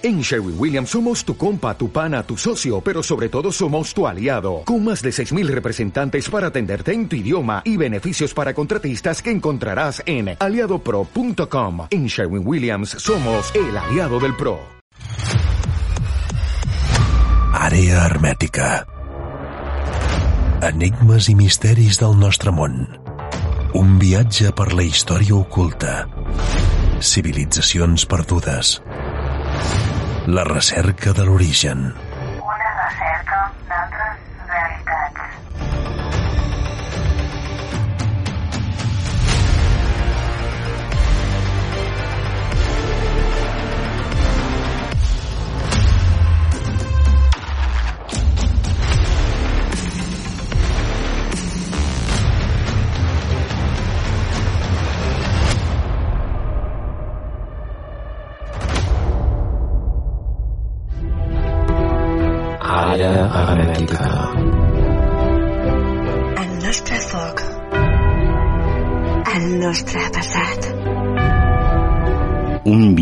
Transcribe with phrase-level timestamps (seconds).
[0.00, 4.06] En Sherwin Williams somos tu compa, tu pana, tu socio, pero sobre todo somos tu
[4.06, 9.20] aliado, con más de 6.000 representantes para atenderte en tu idioma y beneficios para contratistas
[9.20, 11.88] que encontrarás en aliadopro.com.
[11.90, 14.60] En Sherwin Williams somos el aliado del PRO.
[17.58, 18.86] Àrea hermètica.
[20.62, 22.86] Enigmes i misteris del nostre món.
[23.74, 26.04] Un viatge per la història oculta.
[27.02, 28.78] Civilitzacions perdudes.
[30.28, 31.94] La recerca de l'origen.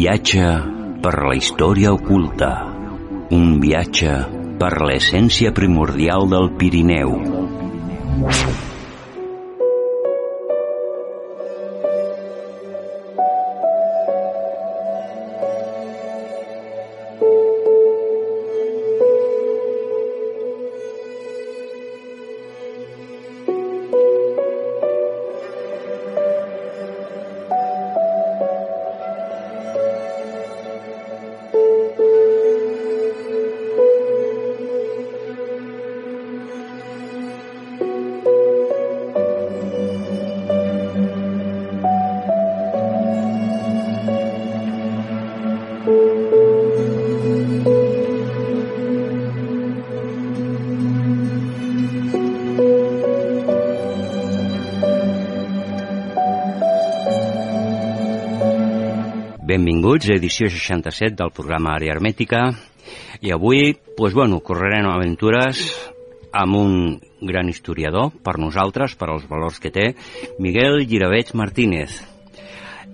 [0.07, 0.49] Viatge
[1.03, 2.51] per la història oculta.
[3.35, 4.13] Un viatge
[4.61, 7.19] per l'essència primordial del Pirineu.
[59.56, 62.42] Benvinguts a edició 67 del programa Àrea Hermètica
[63.24, 65.62] i avui, pues bueno, correrem aventures
[66.36, 66.74] amb un
[67.24, 69.86] gran historiador per nosaltres, per als valors que té,
[70.44, 72.02] Miguel Giraveig Martínez.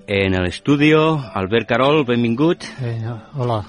[0.07, 2.63] En el estudio, Albert Carol, benvingut.
[2.79, 2.95] Eh,
[3.35, 3.65] hola.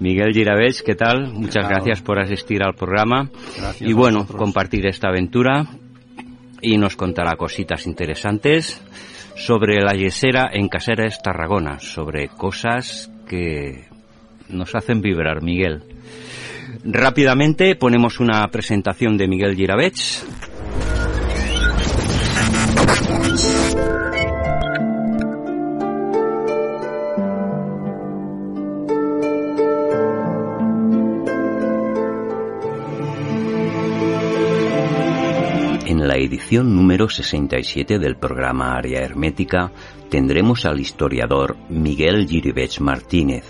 [0.00, 1.26] Miguel Giraveig, ¿qué tal?
[1.34, 1.74] Muchas Claro.
[1.74, 3.28] gracias por asistir al programa
[3.58, 5.66] Gracias y a bueno, compartir esta aventura
[6.62, 8.80] y nos contará cositas interesantes
[9.36, 13.84] sobre la yesera en Caseres, Tarragona, sobre cosas que
[14.48, 15.82] nos hacen vibrar, Miguel.
[16.84, 20.24] Rápidamente ponemos una presentación de Miguel Giravech.
[36.26, 39.70] Edición número 67 del programa Área Hermética
[40.10, 43.44] tendremos al historiador Miguel Giribech Martínez.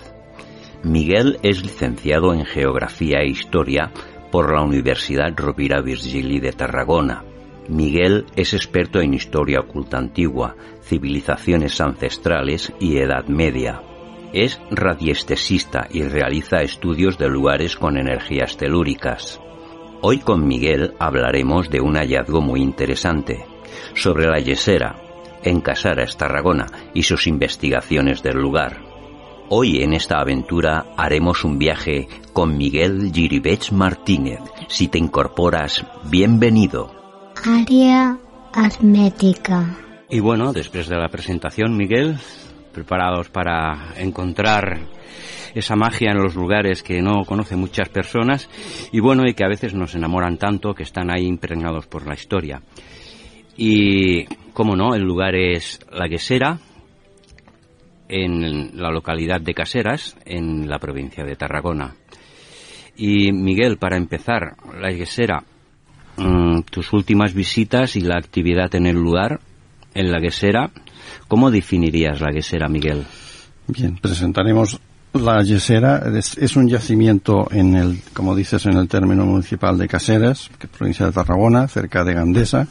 [0.83, 3.91] Miguel es licenciado en Geografía e Historia
[4.31, 7.25] por la Universidad Rovira Virgili de Tarragona.
[7.69, 13.81] Miguel es experto en historia oculta antigua, civilizaciones ancestrales y Edad Media.
[14.33, 19.41] Es radiestesista y realiza estudios de lugares con energías telúricas.
[20.09, 23.45] Hoy con Miguel hablaremos de un hallazgo muy interesante,
[23.97, 25.03] sobre la yesera,
[25.43, 28.85] en Casares, Tarragona, y sus investigaciones del lugar.
[29.49, 34.39] Hoy en esta aventura haremos un viaje con Miguel Giribech Martínez.
[34.69, 36.95] Si te incorporas, bienvenido.
[37.45, 38.17] Àrea
[38.55, 39.77] hermètica.
[40.09, 42.17] Y bueno, después de la presentación, Miguel,
[42.77, 44.79] preparados para encontrar
[45.55, 48.51] esa magia en los lugares que no conocen muchas personas
[48.93, 52.13] y bueno, y que a veces nos enamoran tanto que están ahí impregnados por la
[52.13, 52.61] historia.
[53.57, 56.59] Y, como no, el lugar es La Guesera,
[58.09, 61.97] en la localidad de Caseras, en la provincia de Tarragona.
[62.95, 65.43] Y Miguel, para empezar, La Guesera,
[66.19, 69.41] mm, tus últimas visitas y la actividad en el lugar,
[69.95, 70.71] en La Guesera,
[71.29, 73.05] ¿cómo definirías La Guesera, Miguel?
[73.69, 74.79] Bien, presentaremos
[75.15, 76.03] la Yesera.
[76.15, 81.07] Es, un yacimiento en el, como dices, en el término municipal de Caseras, que provincia
[81.07, 82.67] de Tarragona, cerca de Gandesa,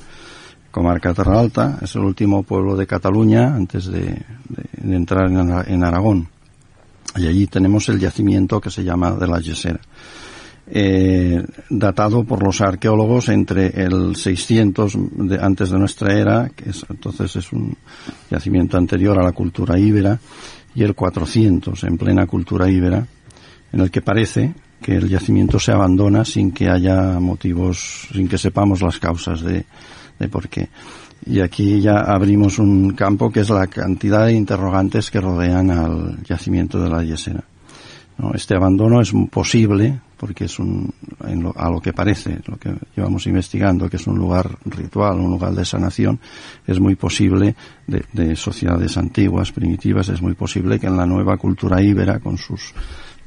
[0.72, 1.80] comarca de Terra Alta.
[1.82, 5.40] Es el último pueblo de Cataluña antes de, de- entrar en,
[5.74, 6.30] en Aragón.
[7.18, 9.80] Y allí tenemos el yacimiento que se llama de la Yesera.
[10.68, 16.86] Eh, datado por los arqueólogos entre el 600 de, antes de nuestra era, que es,
[16.90, 17.76] entonces es un
[18.32, 20.20] yacimiento anterior a la cultura íbera,
[20.74, 23.06] y el 400 en plena cultura íbera,
[23.72, 28.38] en el que parece que el yacimiento se abandona sin que haya motivos, sin que
[28.38, 29.66] sepamos las causas de,
[30.20, 30.70] de por qué.
[31.26, 36.24] Y aquí ya abrimos un campo que es la cantidad de interrogantes que rodean al
[36.24, 37.44] yacimiento de la Yesera.
[38.34, 40.94] Este abandono es posible porque es un,
[41.28, 45.20] en lo, a lo que parece, lo que llevamos investigando, que es un lugar ritual,
[45.20, 46.20] un lugar de sanación,
[46.66, 47.56] es muy posible,
[47.88, 52.38] de, de sociedades antiguas, primitivas, es muy posible que en la nueva cultura íbera, con
[52.38, 52.74] sus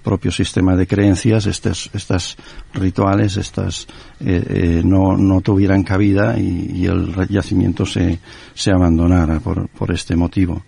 [0.03, 2.37] propio sistema de creencias, estas, estas
[2.73, 3.87] rituales, estas
[4.21, 8.19] eh, eh, no, no tuvieran cabida y, y, el yacimiento se,
[8.55, 10.63] se abandonara por, por este motivo.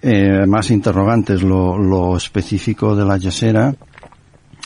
[0.00, 3.74] Eh, más interrogantes, lo, lo específico de la yesera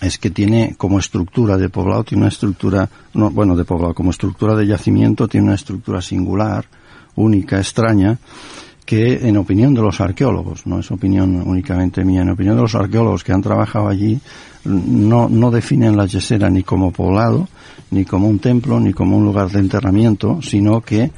[0.01, 4.11] es que tiene como estructura de poblado, tiene una estructura, no, bueno, de poblado, como
[4.11, 6.67] estructura de yacimiento, tiene una estructura singular,
[7.17, 8.19] única, extraña,
[8.85, 12.75] que en opinión de los arqueólogos, no es opinión únicamente mía, en opinión de los
[12.75, 14.21] arqueólogos que han trabajado allí,
[14.65, 17.49] no, no definen la yesera ni como poblado,
[17.91, 21.11] ni como un templo, ni como un lugar de enterramiento, sino que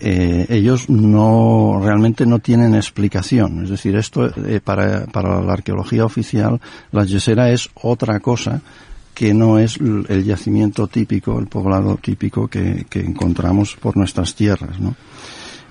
[0.00, 3.62] eh, ellos no realmente no tienen explicación.
[3.62, 6.60] Es decir, esto eh, para, para la arqueología oficial,
[6.92, 8.60] la yesera es otra cosa
[9.14, 14.96] que no es el yacimiento típico, el poblado típico que, encontramos por nuestras tierras, ¿no?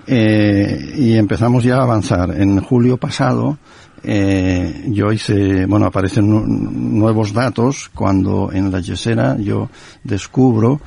[0.08, 2.40] Eh, y empezamos ya a avanzar.
[2.40, 3.58] En julio pasado
[4.06, 9.70] yo hice, bueno, aparecen nuevos datos cuando en la Yesera yo
[10.04, 10.82] descubro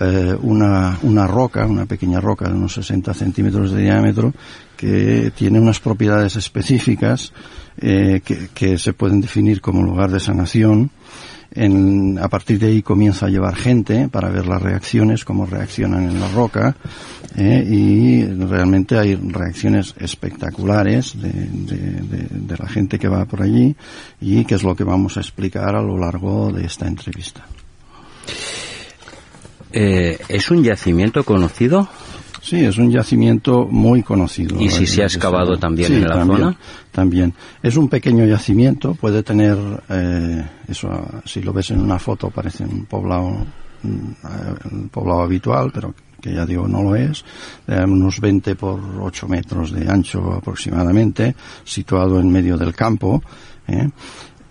[0.00, 4.32] eh, una, una roca, una pequeña roca de unos 60 centímetros de diámetro
[4.76, 7.32] que tiene unas propiedades específicas
[7.80, 8.20] eh,
[8.54, 10.90] que, se pueden definir como lugar de sanación
[11.50, 16.04] en, a partir de ahí comienza a llevar gente para ver las reacciones, cómo reaccionan
[16.04, 16.76] en la roca,
[17.36, 23.76] eh, y realmente hay reacciones espectaculares de, la gente que va por allí
[24.20, 27.46] y que es lo que vamos a explicar a lo largo de esta entrevista.
[29.72, 31.88] Eh, ¿Es un yacimiento conocido?
[32.40, 34.60] Sí, es un yacimiento muy conocido.
[34.60, 36.58] ¿Y si se ha excavado también sí, en la también, zona?
[36.92, 37.34] También.
[37.62, 39.56] Es un pequeño yacimiento, puede tener,
[39.88, 40.88] eh, eso,
[41.24, 43.44] si lo ves en una foto parece un poblado,
[43.82, 47.24] un poblado habitual, pero que ya digo no lo es,
[47.66, 51.34] eh, unos 20 por 8 metros de ancho aproximadamente,
[51.64, 53.22] situado en medio del campo,
[53.66, 53.88] ¿eh?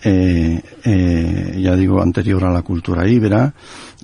[0.04, 3.52] Eh, eh, ya digo, anterior a la cultura íbera,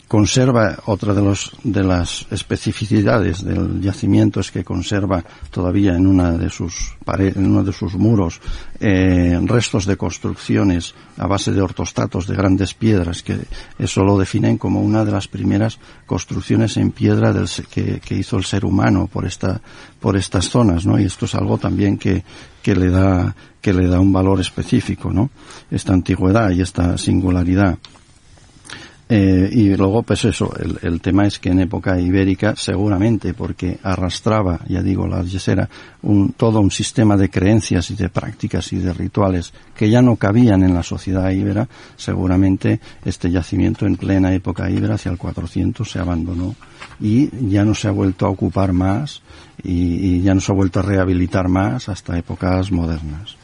[0.07, 6.38] conserva otra de los de las especificidades del yacimiento es que conserva todavía en una
[6.38, 8.39] de sus paredes, en uno de sus muros
[8.79, 13.39] eh, restos de construcciones a base de ortostatos de grandes piedras que
[13.79, 18.38] eso lo definen como una de las primeras construcciones en piedra del, que, que hizo
[18.38, 19.61] el ser humano por esta
[20.00, 21.00] por estas zonas, ¿no?
[21.00, 22.23] Y esto es algo también que
[22.61, 25.29] que le da que le da un valor específico, ¿no?
[25.71, 27.77] Esta antigüedad y esta singularidad.
[29.15, 33.77] Eh, y luego, pues eso, el, el, tema es que en época ibérica, seguramente, porque
[33.83, 35.69] arrastraba, ya digo, la yesera,
[36.01, 40.15] un, todo un sistema de creencias y de prácticas y de rituales que ya no
[40.15, 45.88] cabían en la sociedad íbera, seguramente este yacimiento en plena época íbera, hacia el 400,
[45.88, 46.56] se abandonó
[47.00, 49.21] y ya no se ha vuelto a ocupar más
[49.62, 53.43] y, y ya no se ha vuelto a rehabilitar más hasta épocas modernas.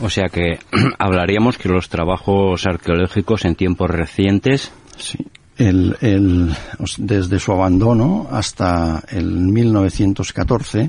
[0.00, 0.58] O sea que
[0.98, 4.72] hablaríamos que los trabajos arqueológicos en tiempos recientes.
[4.96, 5.18] Sí.
[5.56, 6.54] El, el,
[6.98, 10.88] desde su abandono hasta el 1914,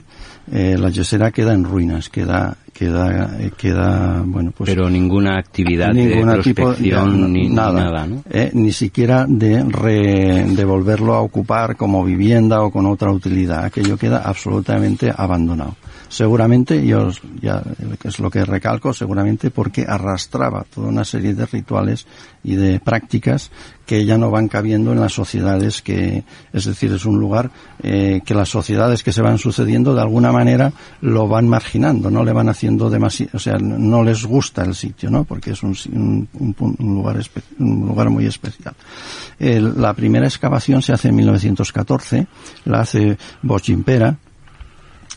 [0.51, 4.69] eh, la yesera queda en ruinas, queda, queda, eh, queda, bueno, pues.
[4.69, 8.21] Pero ninguna actividad ninguna de prospección tipo, ni nada, nada ¿no?
[8.29, 13.65] eh, ni siquiera de, re, de volverlo a ocupar como vivienda o con otra utilidad.
[13.65, 15.77] Aquello queda absolutamente abandonado
[16.09, 17.09] seguramente, yo
[17.41, 17.63] ya
[18.03, 22.05] es lo que recalco, seguramente porque arrastraba toda una serie de rituales
[22.43, 23.51] y de prácticas
[23.85, 26.23] que ya no van cabiendo en las sociedades que,
[26.53, 27.49] es decir, es un lugar
[27.81, 32.23] eh, que las sociedades que se van sucediendo de alguna manera lo van marginando, no
[32.23, 35.23] le van haciendo demasiado, o sea, no les gusta el sitio, ¿no?
[35.23, 37.19] Porque es un, un, un, lugar,
[37.59, 38.75] un lugar muy especial.
[39.39, 42.27] La primera excavación se hace en 1914,
[42.65, 44.17] la hace Bochimpera,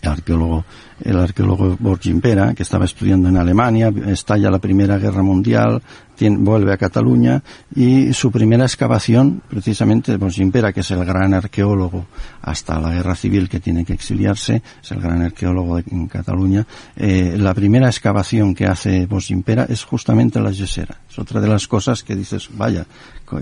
[0.02, 0.64] arqueólogo,
[1.04, 5.82] el arqueólogo Borgimpera, que estaba estudiando en Alemania, estalla la Primera Guerra Mundial,
[6.30, 7.42] vuelve a Cataluña
[7.74, 12.06] y su primera excavación, precisamente Borgimpera, que es el gran arqueólogo
[12.42, 16.66] hasta la Guerra Civil que tiene que exiliarse, es el gran arqueólogo de, en Cataluña,
[16.96, 20.96] eh, la primera excavación que hace Borgimpera es justamente la Yesera.
[21.10, 22.86] Es otra de las cosas que dices, vaya,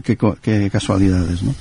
[0.02, 1.54] qué, qué casualidades, ¿no?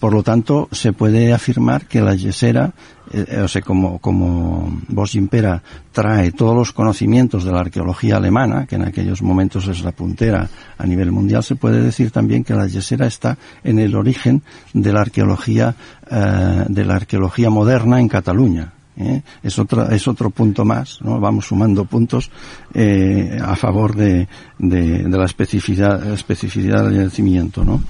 [0.00, 2.72] Por lo tanto, se puede afirmar que la yesera,
[3.12, 8.66] eh, o sea, como, como Bosch Impera trae todos los conocimientos de la arqueología alemana,
[8.66, 12.54] que en aquellos momentos es la puntera a nivel mundial, se puede decir también que
[12.54, 15.74] la yesera está en el origen de la arqueología,
[16.08, 18.72] eh, de la arqueología moderna en Cataluña.
[18.98, 19.22] ¿eh?
[19.42, 21.18] Es, otro, es otro punto más, ¿no?
[21.20, 22.30] Vamos sumando puntos
[22.74, 24.28] eh, a favor de,
[24.58, 27.82] de, de la especificidad, especificidad del yacimiento, ¿no?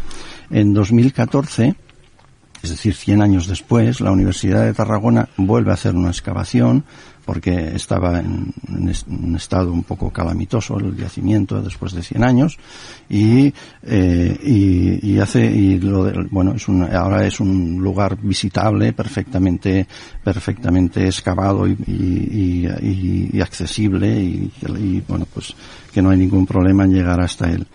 [0.51, 1.75] En 2014,
[2.63, 6.85] es decir, 100 años después, la Universidad de Tarragona vuelve a hacer una excavación
[7.29, 12.57] porque estaba en, un estado un poco calamitoso el yacimiento después de 100 años
[13.07, 18.17] y, eh, y, y, hace y lo de, bueno es un, ahora es un lugar
[18.17, 19.87] visitable perfectamente
[20.25, 24.51] perfectamente excavado y, y, y accesible y,
[25.07, 25.55] bueno pues
[25.93, 27.67] que no hay ningún problema en llegar hasta él.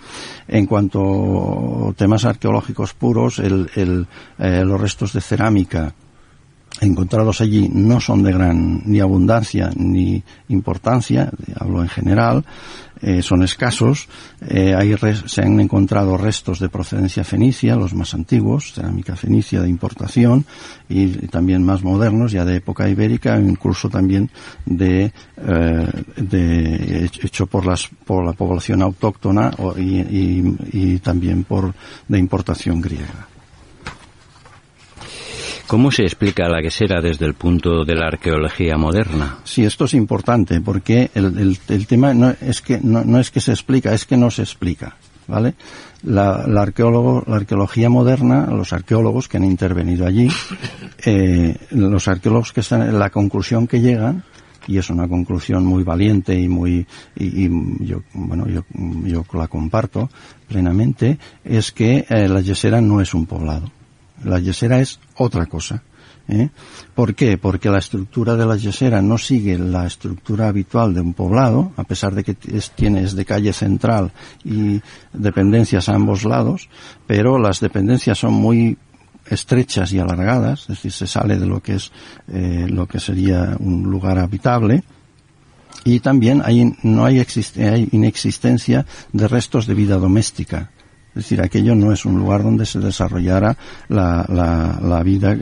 [0.47, 4.07] En cuanto a temas arqueológicos puros el, el,
[4.39, 5.93] eh, los restos de cerámica
[6.83, 12.43] encontrados allí no son de gran ni abundancia ni importancia, hablo en general,
[13.01, 14.07] eh, son escasos.
[14.47, 19.61] Eh, hay res, se han encontrado restos de procedencia fenicia, los más antiguos, cerámica fenicia
[19.61, 20.45] de importación
[20.87, 24.29] y, también más modernos, ya de época ibérica, incluso también
[24.65, 31.73] de, eh, hecho por las por la población autóctona y, y, y también por
[32.07, 33.32] de importación griega.
[35.73, 39.39] ¿Cómo se explica la quesera desde el punto de la arqueología moderna?
[39.43, 43.41] Sí, esto es importante porque el, el, tema no es que no, no, es que
[43.41, 45.55] se explica, es que no se explica, ¿vale?
[46.03, 50.27] La, la, arqueólogo, la arqueología moderna, los arqueólogos que han intervenido allí,
[51.05, 54.23] eh, los arqueólogos que están, la conclusión que llegan
[54.67, 57.49] y es una conclusión muy valiente y muy y, y
[57.79, 58.63] yo bueno yo,
[59.05, 60.07] yo la comparto
[60.47, 63.71] plenamente es que eh, la Yesera no es un poblado
[64.23, 65.83] la yesera es otra cosa.
[66.27, 66.49] ¿eh?
[66.95, 67.37] ¿Por qué?
[67.37, 71.83] Porque la estructura de la yesera no sigue la estructura habitual de un poblado, a
[71.83, 74.11] pesar de que es, tienes de calle central
[74.43, 76.69] y dependencias a ambos lados,
[77.07, 78.77] pero las dependencias son muy
[79.29, 81.91] estrechas y alargadas, es decir, se sale de lo que es
[82.27, 84.83] eh, lo que sería un lugar habitable
[85.85, 87.25] y también hay, no hay,
[87.57, 90.71] hay inexistencia de restos de vida doméstica.
[91.15, 93.55] Es decir, aquello no es un lugar donde se desarrollara
[93.87, 95.37] la, la, la vida,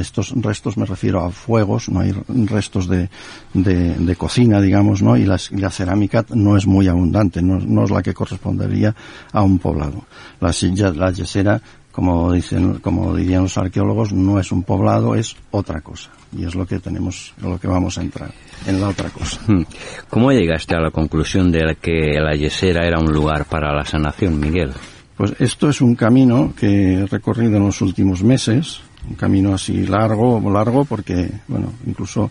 [0.00, 2.12] estos restos me refiero a fuegos, no hay
[2.46, 3.10] restos de,
[3.52, 5.14] de, de cocina, digamos, ¿no?
[5.16, 8.94] Y, las, y, la cerámica no es muy abundante, no, no, es la que correspondería
[9.30, 10.06] a un poblado.
[10.40, 10.54] La,
[10.94, 11.60] la yesera,
[11.96, 16.10] como dicen, como dirían los arqueólogos, no es un poblado, es otra cosa.
[16.36, 18.30] Y es lo que tenemos, lo que vamos a entrar
[18.66, 19.40] en la otra cosa.
[19.46, 19.62] Hmm.
[20.10, 24.38] ¿Cómo llegaste a la conclusión de que la yesera era un lugar para la sanación,
[24.38, 24.74] Miguel?
[25.16, 29.86] Pues esto es un camino que he recorrido en los últimos meses, un camino así
[29.86, 32.30] largo, largo porque, bueno, incluso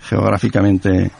[0.00, 1.12] geográficamente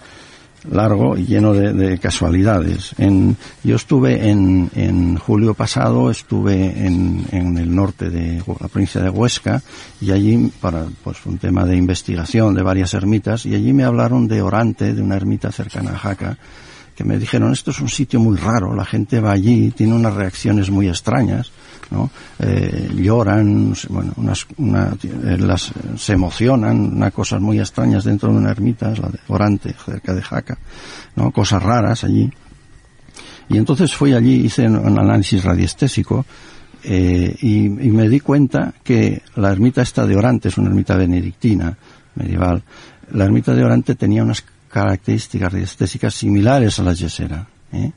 [0.71, 2.95] largo y lleno de, de casualidades.
[2.99, 9.01] En, yo estuve en, en, julio pasado, estuve en, en, el norte de la provincia
[9.01, 9.63] de Huesca
[10.01, 14.29] y allí, para pues un tema de investigación de varias ermitas, y allí me hablaron
[14.29, 16.39] de Orante, de una ermita cercana a Jaca,
[16.95, 20.15] que me dijeron, esto es un sitio muy raro, la gente va allí, tiene unas
[20.15, 21.53] reacciones muy extrañas,
[21.91, 22.11] ¿no?
[22.39, 28.39] Eh, lloran, bueno, unas, una, eh, las, se emocionan, unas cosas muy extrañas dentro de
[28.39, 30.59] una ermita, la de Orante, cerca de Jaca,
[31.15, 31.31] ¿no?
[31.31, 32.31] Cosas raras allí.
[33.49, 36.27] Y entonces fui allí, hice un análisis radiestésico,
[36.83, 40.97] eh, y, y, me di cuenta que la ermita esta de Orante es una ermita
[40.97, 41.77] benedictina,
[42.15, 42.63] medieval.
[43.13, 47.47] La ermita de Orante tenía unas características radiestésicas similares a la yesera.
[47.73, 47.93] ¿eh?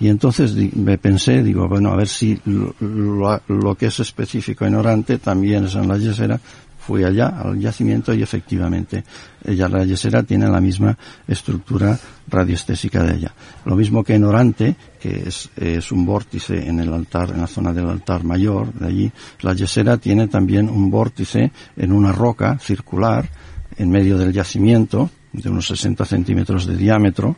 [0.00, 5.18] Y entonces me pensé, digo, bueno, a ver si lo, que es específico en Orante
[5.18, 6.40] también es en la yesera.
[6.78, 9.04] Fui allá, al yacimiento, y efectivamente,
[9.42, 11.98] ella, la yesera tiene la misma estructura
[12.28, 13.34] radiestésica de ella.
[13.64, 17.46] Lo mismo que en Orante, que es, es un vórtice en el altar, en la
[17.46, 22.58] zona del altar mayor, de allí, la yesera tiene también un vórtice en una roca
[22.58, 23.30] circular,
[23.78, 27.36] en medio del yacimiento, de unos 60 centímetros de diámetro,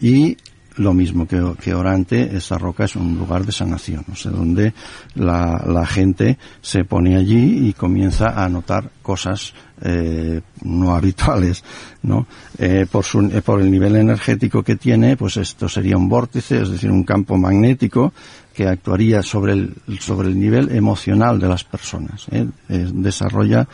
[0.00, 0.36] y
[0.76, 4.72] lo mismo que, que, Orante, esa roca es un lugar de sanación, o sea, donde
[5.14, 11.64] la, la gente se pone allí y comienza a notar cosas eh, no habituales,
[12.02, 12.26] ¿no?
[12.58, 16.62] Eh, por, su, eh, por el nivel energético que tiene, pues esto sería un vórtice,
[16.62, 18.12] es decir, un campo magnético
[18.52, 22.26] que actuaría sobre el, sobre el nivel emocional de las personas.
[22.30, 22.46] ¿eh?
[22.68, 23.66] Eh, desarrolla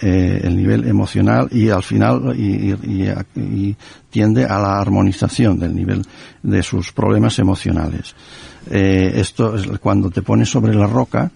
[0.00, 3.76] eh, el nivel emocional y al final y,
[4.10, 6.02] tiende a la armonización del nivel
[6.42, 8.14] de sus problemas emocionales.
[8.70, 11.30] esto es cuando te pones sobre la roca,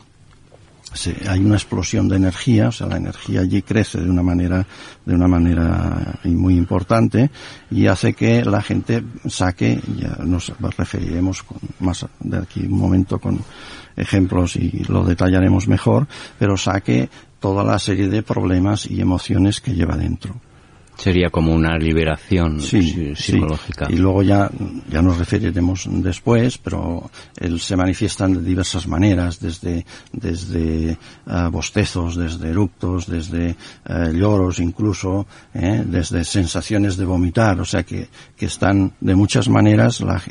[1.28, 4.66] hay una explosión de energía, o sea, la energía allí crece de una manera,
[5.04, 7.30] de una manera muy importante
[7.70, 13.18] y hace que la gente saque, ya nos referiremos con, más de aquí un momento
[13.18, 13.38] con
[13.96, 16.06] ejemplos y lo detallaremos mejor,
[16.38, 20.34] pero saque toda la serie de problemas y emociones que lleva dentro.
[21.00, 23.86] Sería como una liberación psicológica.
[23.88, 24.50] Y luego ya,
[24.90, 32.16] ya nos referiremos después, pero él se manifiesta de diversas maneras, desde, desde uh, bostezos,
[32.16, 33.56] desde eructos, desde
[33.88, 35.82] uh, lloros incluso, ¿eh?
[35.86, 40.22] desde sensaciones de vomitar, o sea que, que están de muchas maneras, la,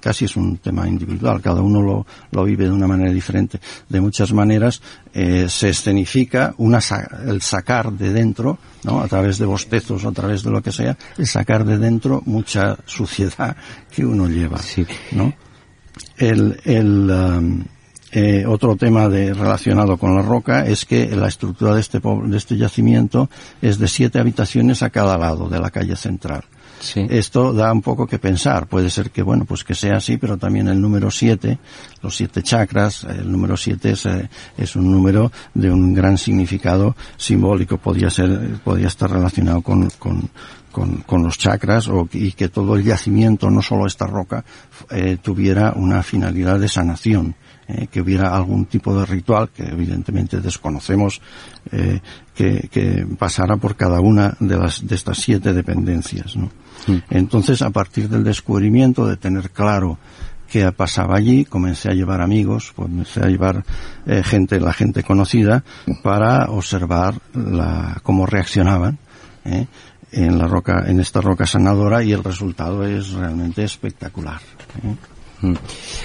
[0.00, 3.58] casi es un tema individual, cada uno lo, lo vive de una manera diferente.
[3.88, 4.80] De muchas maneras
[5.12, 6.80] eh, se escenifica una,
[7.26, 9.00] el sacar de dentro, ¿no?
[9.00, 12.76] a través de bostezos a través de lo que sea, es sacar de dentro mucha
[12.86, 13.56] suciedad
[13.90, 14.86] que uno lleva, sí.
[15.12, 15.32] ¿no?
[16.16, 17.64] El, el um,
[18.14, 22.36] eh, otro tema de, relacionado con la roca es que la estructura de este, de
[22.36, 23.30] este yacimiento
[23.62, 26.44] es de siete habitaciones a cada lado de la calle central.
[26.82, 27.06] Sí.
[27.08, 28.66] Esto da un poco que pensar.
[28.66, 31.58] Puede ser que, bueno, pues que sea así, pero también el número siete,
[32.02, 36.96] los siete chakras, el número siete es, eh, es un número de un gran significado
[37.16, 37.78] simbólico.
[37.78, 40.28] Podría ser, podría estar relacionado con, con,
[40.72, 44.44] con, con los chakras o, y que todo el yacimiento, no solo esta roca,
[44.90, 47.36] eh, tuviera una finalidad de sanación.
[47.74, 51.22] Eh, que hubiera algún tipo de ritual que evidentemente desconocemos
[51.70, 52.00] eh,
[52.34, 56.50] que, que, pasara por cada una de las de estas siete dependencias ¿no?
[56.86, 56.98] Mm.
[57.08, 59.98] entonces a partir del descubrimiento de tener claro
[60.50, 63.64] qué pasaba allí comencé a llevar amigos comencé a llevar
[64.06, 65.64] eh, gente la gente conocida
[66.02, 68.98] para observar la, cómo reaccionaban
[69.46, 69.66] ¿eh?
[70.10, 74.40] en la roca en esta roca sanadora y el resultado es realmente espectacular
[74.82, 75.11] ¿eh?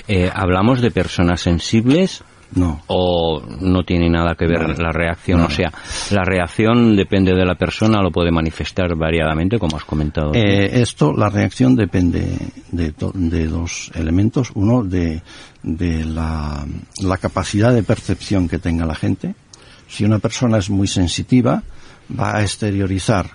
[0.08, 2.24] Eh, ¿Hablamos de personas sensibles?
[2.54, 2.82] No.
[2.88, 4.74] ¿O no tiene nada que ver No.
[4.84, 5.40] la reacción?
[5.42, 5.48] No.
[5.48, 5.72] O sea,
[6.12, 10.32] la reacción depende de la persona, lo puede manifestar variadamente, como has comentado.
[10.34, 12.38] Eh, esto, la reacción depende
[12.72, 14.52] de, dos elementos.
[14.56, 15.22] Uno, de,
[15.62, 16.66] de la,
[17.04, 19.36] la capacidad de percepción que tenga la gente.
[19.90, 21.64] Si una persona es muy sensitiva,
[22.18, 23.30] va a exteriorizar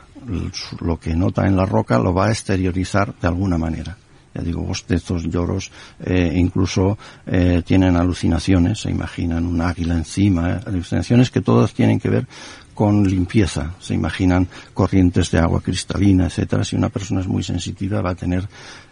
[0.80, 3.96] lo que nota en la roca, lo va a exteriorizar de alguna manera.
[4.34, 5.70] Ya digo, bostezos, lloros,
[6.04, 12.00] eh, incluso eh, tienen alucinaciones, se imaginan un águila encima, eh, alucinaciones que todas tienen
[12.00, 12.26] que ver
[12.74, 16.64] con limpieza, se imaginan corrientes de agua cristalina, etcétera.
[16.64, 18.48] Si una persona es muy sensitiva va a tener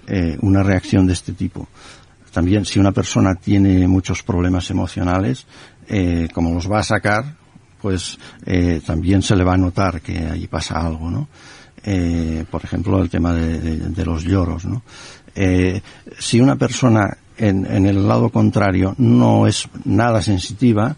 [0.06, 1.68] eh, una reacción de este tipo.
[2.32, 5.46] También si una persona tiene muchos problemas emocionales,
[5.88, 7.34] eh, como los va a sacar,
[7.80, 11.28] pues eh, también se le va a notar que ahí pasa algo, ¿no?
[11.82, 14.82] Eh, por ejemplo, el tema de los lloros, ¿no?
[15.42, 15.80] Eh,
[16.18, 20.96] si una persona en, el lado contrario no es nada sensitiva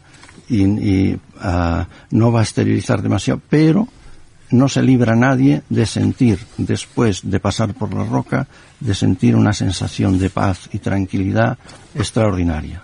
[0.48, 3.86] y, y, ah, no va a esterilizar demasiado, pero
[4.50, 8.48] no se libra nadie de sentir, después de pasar por la roca,
[8.80, 11.56] de sentir una sensación de paz y tranquilidad
[11.94, 12.82] extraordinaria.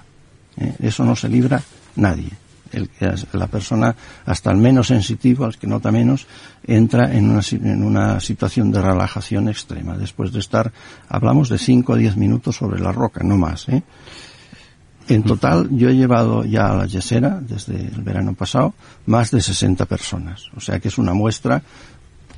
[0.58, 0.74] ¿eh?
[0.78, 1.60] Eso no se libra
[1.96, 2.30] nadie.
[2.72, 2.90] El
[3.32, 3.94] la persona,
[4.26, 6.26] hasta el menos sensitivo, al que nota menos,
[6.66, 9.96] entra en una, en una situación de relajación extrema.
[9.96, 10.72] Después de estar,
[11.08, 13.68] hablamos de 5 o 10 minutos sobre la roca, no más.
[13.68, 13.82] ¿eh?
[15.08, 18.74] En total, yo he llevado ya a la Yesera, desde el verano pasado,
[19.06, 20.50] más de 60 personas.
[20.54, 21.62] O sea que es una muestra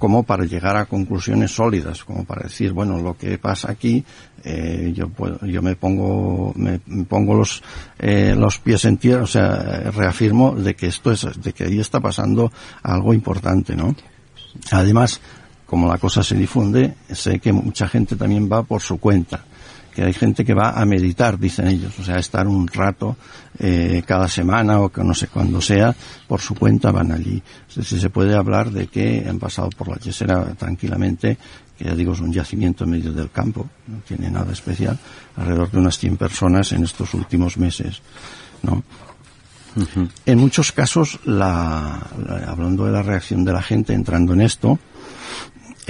[0.00, 4.02] como para llegar a conclusiones sólidas, como para decir, bueno, lo que pasa aquí,
[4.42, 7.62] eh, yo puedo, yo me pongo, me, pongo los,
[7.98, 11.78] eh, los pies en tierra, o sea, reafirmo de que esto es, de que ahí
[11.78, 12.50] está pasando
[12.82, 13.94] algo importante, ¿no?
[14.72, 15.20] Además,
[15.66, 19.44] como la cosa se difunde, sé que mucha gente también va por su cuenta
[20.00, 23.18] que hay gente que va a meditar, dicen ellos, o sea, a estar un rato
[23.58, 25.94] eh, cada semana o que no sé cuándo sea,
[26.26, 27.42] por su cuenta van allí.
[27.68, 31.36] Es decir, se puede hablar de que han pasado por la Yesera tranquilamente,
[31.76, 34.98] que ya digo es un yacimiento en medio del campo, no tiene nada especial,
[35.36, 38.00] alrededor de unas 100 personas en estos últimos meses,
[38.62, 38.82] ¿no?
[40.24, 44.78] En muchos casos, la, la- hablando de la reacción de la gente entrando en esto,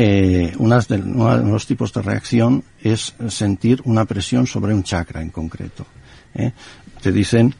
[0.02, 4.82] eh, unas de, uno de los tipos de reacción es sentir una presión sobre un
[4.82, 5.84] chakra en concreto.
[6.34, 6.52] ¿eh?
[7.02, 7.54] Te dicen,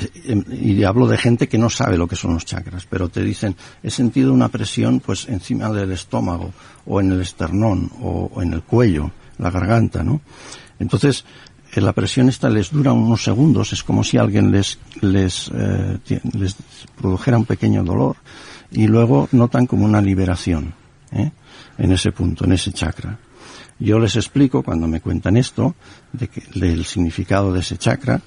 [0.00, 3.22] eh, y hablo de gente que no sabe lo que son los chakras, pero te
[3.22, 6.52] dicen, he sentido una presión pues encima del estómago,
[6.86, 10.22] o en el esternón, o, en el cuello, la garganta, ¿no?
[10.80, 11.24] Entonces,
[11.72, 15.52] eh, la presión esta les dura unos segundos, es como si alguien les, les,
[16.96, 18.16] produjera un pequeño dolor,
[18.72, 20.74] y luego notan como una liberación.
[21.78, 23.18] En ese punto, en ese chakra.
[23.78, 25.74] Yo les explico cuando me cuentan esto,
[26.12, 28.20] de que, del significado de ese chakra,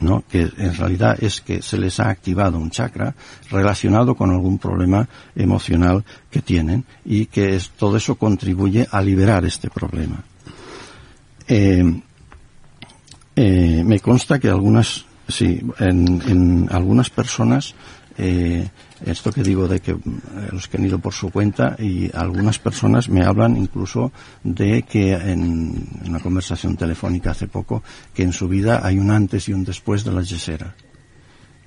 [0.00, 0.24] ¿no?
[0.28, 3.14] que en realidad es que se les ha activado un chakra
[3.50, 9.70] relacionado con algún problema emocional que tienen y que todo eso contribuye a liberar este
[9.70, 10.22] problema.
[11.48, 12.00] Eh,
[13.36, 17.74] eh, me consta que algunas, sí, en, en algunas personas
[18.18, 18.68] eh,
[19.04, 19.98] esto que digo de que eh,
[20.52, 25.12] los que han ido por su cuenta y algunas personas me hablan incluso de que
[25.12, 27.82] en una conversación telefónica hace poco
[28.14, 30.74] que en su vida hay un antes y un después de la yesera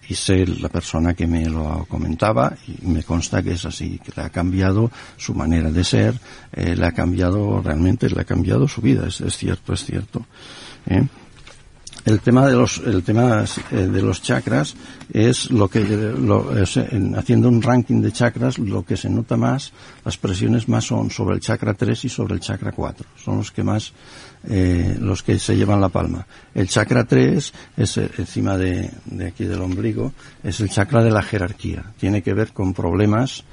[0.10, 4.12] y sé la persona que me lo comentaba y me consta que es así, que
[4.15, 6.20] le ha cambiado su manera de ser,
[6.52, 10.26] eh, le ha cambiado realmente, le ha cambiado su vida, es, es cierto, es cierto.
[10.88, 11.04] ¿eh?
[12.06, 14.76] El tema de los el tema eh, de los chakras
[15.12, 19.38] es lo que lo, es, en, haciendo un ranking de chakras lo que se nota
[19.38, 19.74] más
[20.06, 23.52] las presiones más son sobre el chakra 3 y sobre el chakra 4 son los
[23.52, 23.94] que más
[24.48, 26.26] eh, los que se llevan la palma.
[26.56, 31.12] El chakra 3 es eh, encima de, de aquí del ombligo es el chakra de
[31.12, 31.84] la jerarquía.
[31.98, 33.44] Tiene que ver con problemas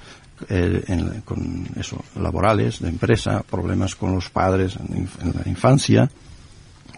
[0.49, 6.11] eh, en, con eso laborales de empresa problemas con los padres en, en la infancia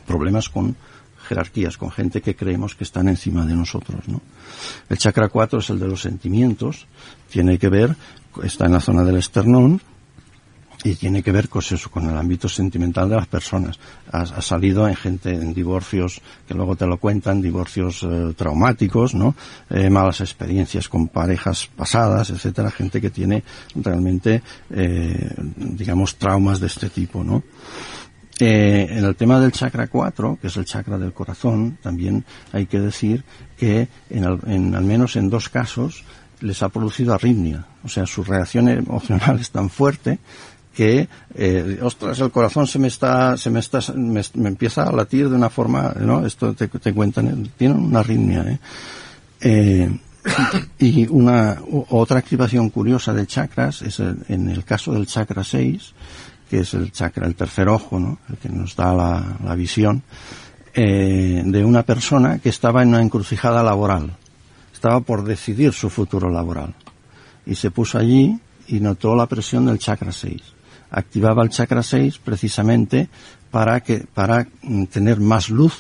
[0.07, 0.75] problemas con
[1.29, 4.09] jerarquías, con gente que creemos que están encima de nosotros.
[4.09, 4.21] ¿no?
[4.88, 6.87] El chakra 4 es el de los sentimientos,
[7.31, 7.95] tiene que ver,
[8.43, 9.81] está en la zona del esternón,
[10.85, 13.79] y tiene que ver con eso, con el ámbito sentimental de las personas.
[14.12, 19.14] Ha, ha, salido en gente en divorcios que luego te lo cuentan, divorcios eh, traumáticos,
[19.14, 19.35] ¿no?
[19.71, 23.43] Eh, malas experiencias con parejas pasadas, etcétera, gente que tiene
[23.75, 27.43] realmente, eh, digamos, traumas de este tipo, ¿no?
[28.40, 32.66] Eh, en el tema del chakra 4, que es el chakra del corazón, también hay
[32.66, 33.24] que decir
[33.57, 36.05] que en al, en, al menos en dos casos
[36.40, 37.66] les ha producido arritmia.
[37.85, 40.18] O sea, su reacción emocional es tan fuerte
[40.74, 45.29] que, eh, ostras, el corazón se me está, se me está, me, empieza a latir
[45.29, 46.24] de una forma, ¿no?
[46.24, 48.59] Esto te, cuentan, tienen una arritmia, ¿eh?
[49.40, 49.98] eh
[50.79, 51.59] y una
[51.90, 55.94] otra activación curiosa de chakras es el, en el caso del chakra 6
[56.49, 58.19] que es el chakra, el tercer ojo, ¿no?
[58.29, 60.03] el que nos da la, la visión,
[60.75, 64.17] eh, de una persona que estaba en una encrucijada laboral.
[64.73, 66.75] Estaba por decidir su futuro laboral.
[67.47, 70.41] Y se puso allí y notó la presión del chakra 6.
[70.91, 73.09] Activaba el chakra 6 precisamente
[73.51, 74.47] para, que, para
[74.91, 75.75] tener más luz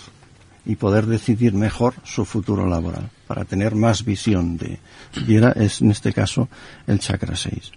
[0.66, 4.78] y poder decidir mejor su futuro laboral, para tener más visión de,
[5.26, 6.48] y era, es en este caso
[6.86, 7.72] el chakra 6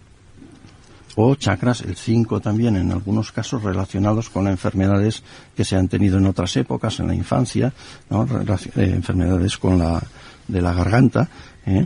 [1.16, 5.24] o chakras, el 5 también en algunos casos relacionados con enfermedades
[5.56, 7.74] que se han tenido en otras épocas, en la infancia,
[8.10, 8.28] ¿no?
[8.76, 10.02] eh, enfermedades con la,
[10.48, 11.28] de la garganta,
[11.66, 11.86] ¿eh?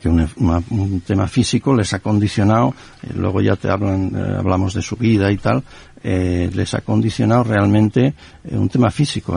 [0.00, 4.82] que un, tema físico les ha condicionado, eh, luego ya te hablan, eh, hablamos de
[4.82, 5.62] su vida y tal,
[6.02, 8.12] les ha condicionado realmente
[8.50, 9.36] un tema físico,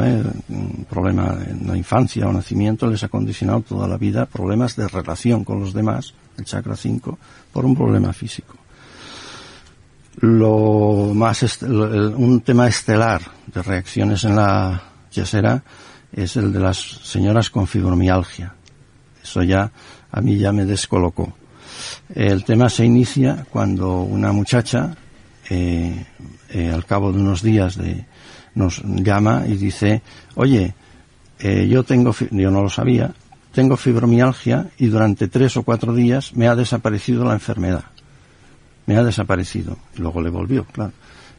[0.50, 4.86] un problema en la infancia o nacimiento les ha condicionado toda la vida problemas de
[4.90, 7.18] relación con los demás, el chakra 5,
[7.54, 8.67] por un problema físico
[10.18, 15.64] lo más un tema estelar de reacciones en la yesera
[16.12, 18.56] es el de las señoras con fibromialgia.
[19.22, 19.72] Eso ya
[20.12, 21.34] a mí ya me descolocó.
[22.14, 24.96] El tema se inicia cuando una muchacha
[25.50, 26.06] eh,
[26.50, 27.78] eh, al cabo de unos días
[28.56, 30.02] nos llama y dice,
[30.36, 30.74] oye,
[31.40, 33.14] eh, yo tengo, yo no lo sabía,
[33.52, 37.84] tengo fibromialgia y durante tres o cuatro días me ha desaparecido la enfermedad
[38.88, 39.78] me ha desaparecido.
[39.96, 40.94] Y luego le volvió, claro.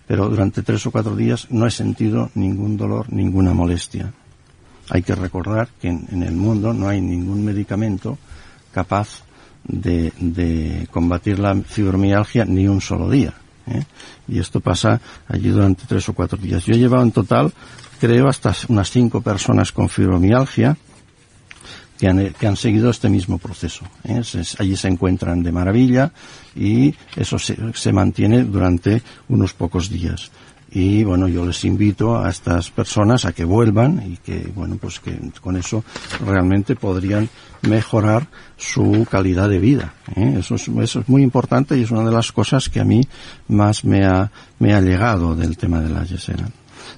[0.07, 4.13] Pero durante tres o cuatro días no he sentido ningún dolor, ninguna molestia.
[4.91, 8.17] Hay que recordar que en, el mundo no hay ningún medicamento
[8.73, 9.25] capaz
[9.65, 13.35] de, de, combatir la fibromialgia ni un solo día.
[13.67, 13.85] ¿eh?
[14.29, 16.65] Y esto pasa allí durante tres o cuatro días.
[16.65, 17.53] Yo he llevado en total,
[18.01, 20.77] creo, hasta unas cinco personas con fibromialgia
[21.99, 23.85] que han, que han seguido este mismo proceso.
[24.05, 24.23] ¿eh?
[24.59, 26.13] Allí se encuentran de maravilla
[26.55, 30.31] y eso se, se mantiene durante unos pocos días
[30.71, 35.01] y bueno yo les invito a estas personas a que vuelvan y que bueno pues
[35.01, 35.83] que con eso
[36.25, 37.29] realmente podrían
[37.63, 40.37] mejorar su calidad de vida ¿eh?
[40.39, 43.01] eso, es, eso es muy importante y es una de las cosas que a mí
[43.49, 46.51] más me ha me ha llegado del tema de la yesera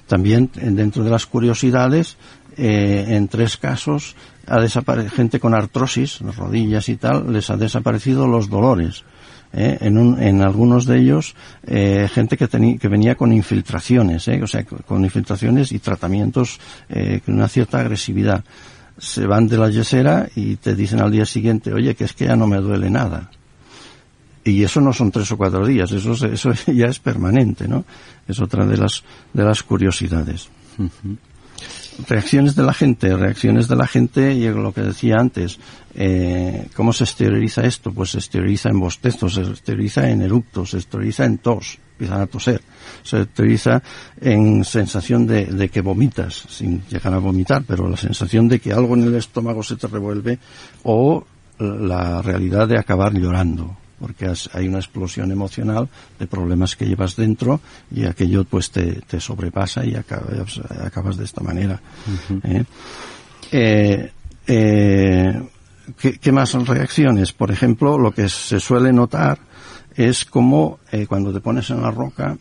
[0.05, 2.17] también dentro de las curiosidades
[2.57, 4.15] eh, en tres casos
[4.47, 9.03] ha desaparecido gente con artrosis, rodillas y tal, les ha desaparecido los dolores.
[9.53, 9.77] ¿eh?
[9.81, 11.35] En, un, en, algunos de ellos,
[11.65, 14.41] eh, gente que, que, venía con infiltraciones, ¿eh?
[14.41, 16.59] o sea, con infiltraciones y tratamientos
[16.89, 18.43] eh, con una cierta agresividad.
[18.97, 22.25] Se van de la yesera y te dicen al día siguiente, oye, que es que
[22.25, 23.31] ya no me duele nada.
[24.43, 27.85] Y eso no son tres o cuatro días, eso, eso ya es permanente, ¿no?
[28.27, 30.49] Es otra de las, de las curiosidades.
[32.07, 35.59] Reacciones de la gente, reacciones de la gente, y lo que decía antes,
[35.95, 37.91] eh, ¿cómo se exterioriza esto?
[37.91, 42.27] Pues se exterioriza en bostezos, se exterioriza en eructos, se exterioriza en tos, empiezan a
[42.27, 42.61] toser,
[43.03, 43.83] se exterioriza
[44.19, 48.73] en sensación de, de que vomitas, sin llegar a vomitar, pero la sensación de que
[48.73, 50.39] algo en el estómago se te revuelve,
[50.83, 51.25] o
[51.59, 55.87] la realidad de acabar llorando porque hay una explosión emocional
[56.19, 57.61] de problemas que llevas dentro
[57.91, 61.79] y aquello pues te, te sobrepasa y acabas, acabas, de esta manera.
[62.43, 62.63] ¿eh?
[63.51, 64.11] Eh,
[64.47, 65.41] eh,
[65.97, 67.31] ¿qué, ¿qué, más son reacciones?
[67.31, 69.39] Por ejemplo, lo que se suele notar
[69.95, 72.37] es como cuando te pones en la roca,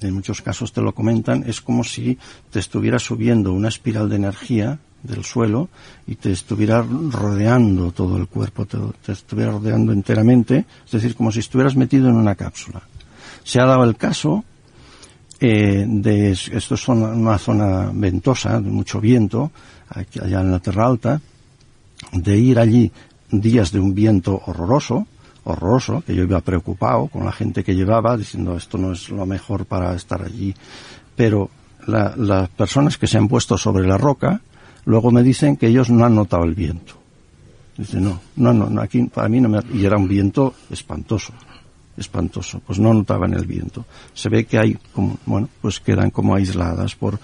[0.00, 2.18] en muchos casos te lo comentan, es como si
[2.50, 5.68] te estuviera subiendo una espiral de energía del suelo
[6.06, 8.78] y te estuviera rodeando todo el cuerpo, te,
[9.12, 12.82] estuviera rodeando enteramente, es decir, como si estuvieras metido en una cápsula.
[13.42, 14.44] Se ha dado el caso
[15.40, 19.50] eh, de, esto es una zona ventosa, de mucho viento,
[19.88, 21.20] allá en la Tierra Alta,
[22.12, 22.92] de ir allí
[23.30, 25.06] días de un viento horroroso,
[25.44, 29.24] horroroso, que yo iba preocupado con la gente que llevaba, diciendo esto no es lo
[29.24, 30.54] mejor para estar allí,
[31.16, 31.50] pero
[31.86, 34.42] la, las personas que se han puesto sobre la roca,
[34.84, 36.94] Luego me dicen que ellos no han notado el viento.
[37.76, 39.60] Dice, no, no, no, aquí para mí no me...
[39.72, 41.32] Y era un viento espantoso,
[41.96, 42.60] espantoso.
[42.66, 43.86] Pues no notaban el viento.
[44.12, 47.18] Se ve que hay como, bueno, pues quedan como aisladas por,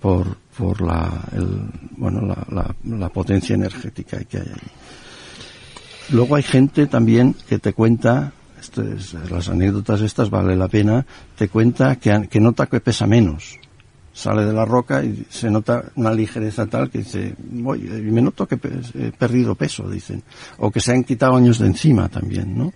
[0.00, 1.60] por, por la, el,
[1.96, 4.70] bueno, la, la, la potencia energética que hay ahí.
[6.10, 11.48] Luego hay gente también que te cuenta, es, las anécdotas estas vale la pena, te
[11.48, 13.58] cuenta que, que nota que pesa menos
[14.12, 18.46] sale de la roca y se nota una ligereza tal que dice, voy, me noto
[18.46, 18.58] que
[18.94, 20.22] he perdido peso, dicen,
[20.58, 22.72] o que se han quitado años de encima también, ¿no?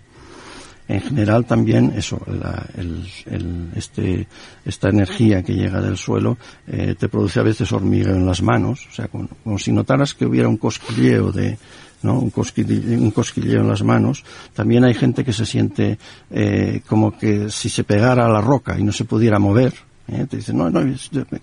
[0.88, 4.28] En general también eso, la, el, este,
[4.64, 8.86] esta energía que llega del suelo eh, te produce a veces hormigueo en las manos,
[8.88, 11.58] o sea, como, como si notaras que hubiera un cosquilleo de,
[12.02, 12.20] ¿no?
[12.20, 14.24] Un cosquilleo, un cosquilleo en las manos.
[14.54, 15.98] También hay gente que se siente
[16.30, 19.74] eh, como que si se pegara a la roca y no se pudiera mover,
[20.08, 20.26] ¿eh?
[20.28, 20.80] Te dice, no, no,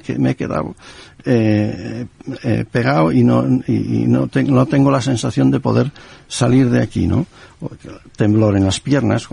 [0.03, 0.75] que me he quedado
[1.25, 2.05] eh,
[2.43, 5.91] eh, pegado y no, y, no, te, no, tengo la sensación de poder
[6.27, 7.25] salir de aquí, ¿no?
[8.17, 9.27] Temblor en las piernas,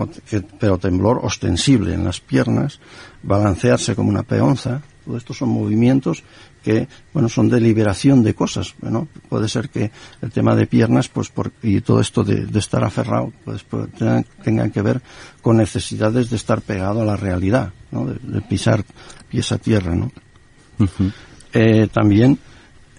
[0.59, 2.79] pero temblor ostensible en las piernas,
[3.23, 6.23] balancearse como una peonza, todo esto son movimientos
[6.63, 9.07] que, bueno, son de liberación de cosas, ¿no?
[9.29, 9.91] Puede ser que
[10.21, 13.91] el tema de piernas, pues, por, y todo esto de, de estar aferrado, pues, pues
[13.93, 15.01] tengan, tengan, que ver
[15.41, 18.05] con necesidades de estar pegado a la realidad, ¿no?
[18.05, 18.83] De, de pisar
[19.29, 20.11] pies a tierra, ¿no?
[20.79, 21.13] Uh -huh.
[21.53, 22.39] eh, también,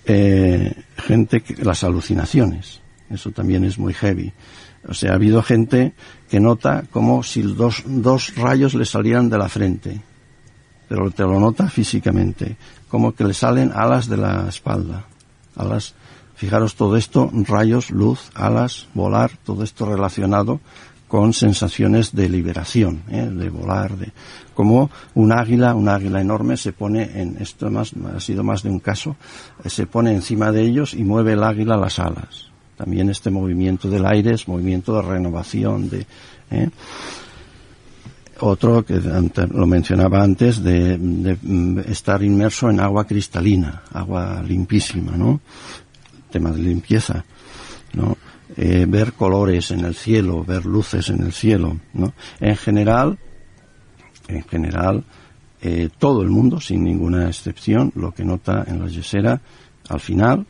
[0.05, 4.33] eh, gente que, las alucinaciones, eso también es muy heavy.
[4.89, 5.93] O sea, ha habido gente
[6.29, 10.01] que nota como si dos, dos rayos le salieran de la frente,
[10.89, 12.57] pero te lo nota físicamente,
[12.89, 15.07] como que le salen alas de la espalda,
[15.57, 15.95] alas,
[16.35, 20.61] fijaros todo esto, rayos, luz, alas, volar, todo esto relacionado
[21.13, 23.29] con sensaciones de liberación, ¿eh?
[23.31, 24.13] de volar, de
[24.55, 28.71] como un águila, un águila enorme se pone en esto más ha sido más de
[28.71, 29.17] un caso,
[29.63, 32.47] eh, se pone encima de ellos y mueve el águila las alas.
[32.79, 36.07] También este movimiento del aire es movimiento de renovación, de
[36.51, 36.71] ¿eh?
[38.41, 41.37] otro que lo mencionaba antes de, de,
[41.93, 45.43] estar inmerso en agua cristalina, agua limpísima, ¿no?
[46.31, 47.23] Tema de limpieza,
[47.93, 48.17] ¿no?
[48.57, 52.13] Eh, ver colores en el cielo, ver luces en el cielo, ¿no?
[52.39, 53.19] En general,
[54.29, 55.05] en general,
[55.63, 59.41] eh, todo el mundo, sin ninguna excepción, lo que nota en la yesera,
[59.89, 60.47] al final,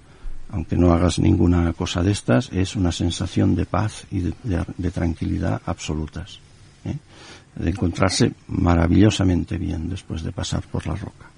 [0.51, 4.35] aunque no hagas ninguna cosa de estas, es una sensación de paz y de,
[4.77, 6.41] de, tranquilidad absolutas.
[6.85, 6.97] ¿eh?
[7.55, 11.31] de encontrarse maravillosamente bien después de pasar por la roca.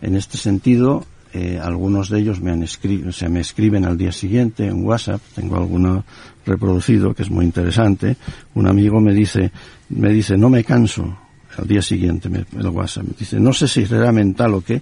[0.00, 4.66] En este sentido, eh, algunos de ellos me, han se me escriben al día siguiente
[4.66, 6.04] en WhatsApp, tengo alguno
[6.46, 8.16] reproducido que es muy interesante.
[8.54, 9.52] Un amigo me dice,
[9.90, 11.18] me dice, no me canso,
[11.56, 14.80] al día siguiente me, el WhatsApp, me dice, no sé si será mental o qué,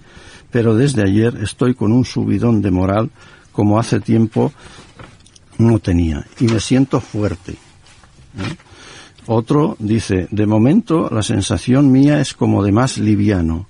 [0.51, 3.09] pero desde ayer estoy con un subidón de moral
[3.51, 4.53] como hace tiempo
[5.57, 7.53] no tenía y me siento fuerte.
[7.53, 8.55] ¿eh?
[9.25, 13.67] Otro dice, de momento la sensación mía es como de más liviano,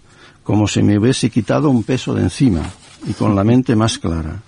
[0.48, 2.62] como si me hubiese quitado un peso de encima
[3.06, 4.42] y con la mente más clara.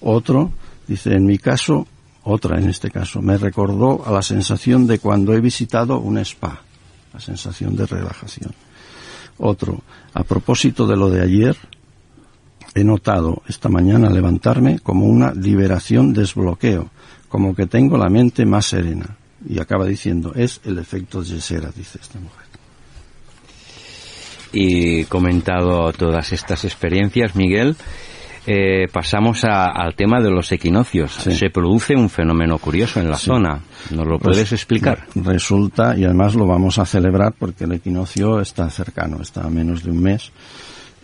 [0.00, 0.50] Otro
[0.88, 1.86] dice, en mi caso,
[2.22, 6.62] otra en este caso, me recordó a la sensación de cuando he visitado un spa,
[7.12, 8.52] la sensación de relajación.
[9.36, 9.82] Otro,
[10.14, 11.58] a propósito de lo de ayer,
[12.74, 16.88] he notado esta mañana levantarme como una liberación, desbloqueo,
[17.28, 21.98] como que tengo la mente más serena y acaba diciendo, es el efecto Yesera, dice
[22.00, 22.43] esta mujer.
[24.56, 27.74] Y comentado todas estas experiencias, Miguel,
[28.46, 31.12] eh, pasamos a- al tema de los equinoccios.
[31.12, 31.34] Sí.
[31.34, 33.60] Se produce un fenómeno curioso en la zona.
[33.90, 35.06] ¿Nos lo puedes Pues, explicar?
[35.16, 39.82] Resulta, y además lo vamos a celebrar porque el equinoccio está cercano, está a menos
[39.82, 40.30] de un mes.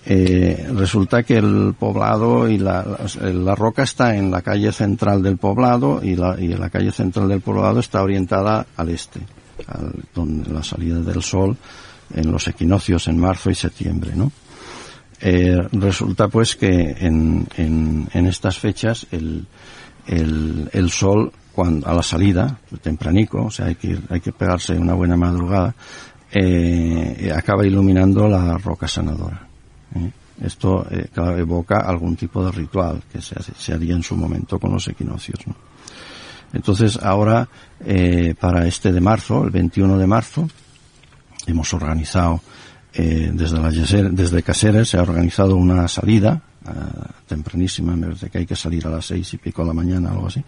[0.07, 2.83] Eh, resulta que el poblado y la,
[3.21, 6.91] la, la roca está en la calle central del poblado y la, y la calle
[6.91, 9.21] central del poblado está orientada al este,
[9.67, 11.55] al- donde la salida del sol
[12.14, 14.33] en los equinoccios en marzo y septiembre, ¿no?
[15.20, 17.46] Eh, resulta pues que en,
[18.12, 19.46] estas fechas el,
[20.90, 25.16] sol cuando, a la salida, tempranico, o sea, hay que, hay que pegarse una buena
[25.16, 25.75] madrugada,
[26.33, 29.46] eh, acaba iluminando la roca sanadora.
[29.96, 30.11] ¿eh?
[30.42, 34.73] Esto eh, evoca algún tipo de ritual que se, se haría en su momento con
[34.73, 35.46] los equinoccios.
[35.46, 35.55] ¿no?
[36.53, 37.49] Entonces, ahora,
[37.85, 40.49] eh, para este de marzo, el 21 de marzo,
[41.51, 42.41] hemos organizado
[42.93, 48.39] eh, desde la desde Caseres se ha organizado una salida ah, tempranísima, me parece que
[48.39, 50.43] hay que salir a las seis y pico de la mañana, algo así,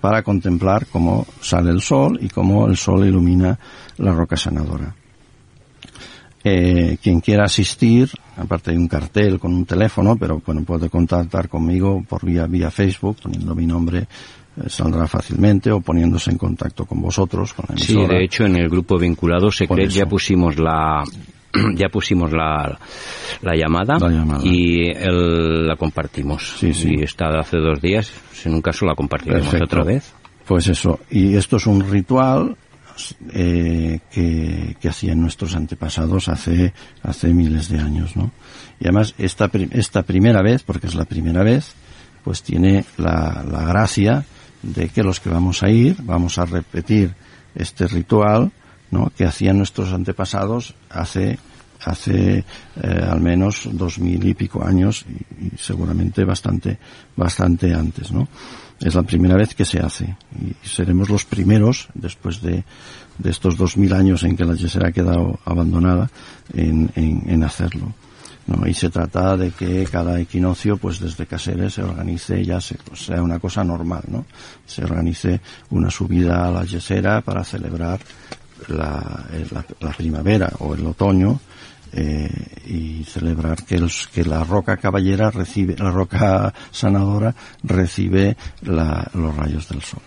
[0.00, 3.58] para contemplar cómo sale el sol y cómo el sol ilumina
[3.98, 4.94] la roca sanadora.
[6.42, 11.48] Eh, quien quiera asistir, aparte hay un cartel con un teléfono, pero bueno, puede contactar
[11.48, 14.06] conmigo por vía, vía Facebook, poniendo mi nombre, eh,
[14.68, 18.18] saldrá fácilmente, o poniéndose en contacto con vosotros, con la Sí, emisora.
[18.18, 21.02] de hecho en el grupo vinculado Secret ya pusimos la
[21.74, 22.78] ya pusimos la,
[23.42, 24.40] la llamada, La llamada.
[24.44, 26.56] y el- la compartimos.
[26.58, 26.94] Sí, sí.
[26.98, 29.64] Y está de hace dos días, si en un caso la compartiremos Perfecto.
[29.64, 30.12] otra vez.
[30.46, 32.56] Pues eso, y esto es un ritual
[33.32, 38.30] eh, que, que hacían nuestros antepasados hace, hace miles de años, ¿no?
[38.78, 41.72] Y además esta, esta primera vez, porque es la primera vez,
[42.24, 44.24] pues tiene la, la gracia
[44.62, 47.14] de que los que vamos a ir, vamos a repetir
[47.54, 48.52] este ritual,
[48.90, 49.10] ¿no?
[49.16, 51.38] Que hacían nuestros antepasados hace
[51.82, 52.44] hace
[52.82, 55.06] eh, al menos dos mil y pico años
[55.40, 56.78] y, seguramente bastante
[57.16, 58.28] bastante antes no
[58.78, 62.64] es la primera vez que se hace y seremos los primeros después de,
[63.16, 66.10] de estos dos mil años en que la yesera ha quedado abandonada
[66.52, 67.94] en, en hacerlo
[68.46, 68.66] ¿no?
[68.66, 73.22] y se trata de que cada equinoccio pues desde Caseres se organice ya se, sea
[73.22, 74.24] una cosa normal no
[74.66, 78.00] se organice una subida a la yesera para celebrar
[78.68, 79.46] la, eh,
[79.80, 81.40] la primavera o el otoño
[81.92, 82.30] eh,
[82.66, 89.34] y celebrar que, el- que la roca caballera recibe, la roca sanadora recibe la- los
[89.36, 90.00] rayos del sol.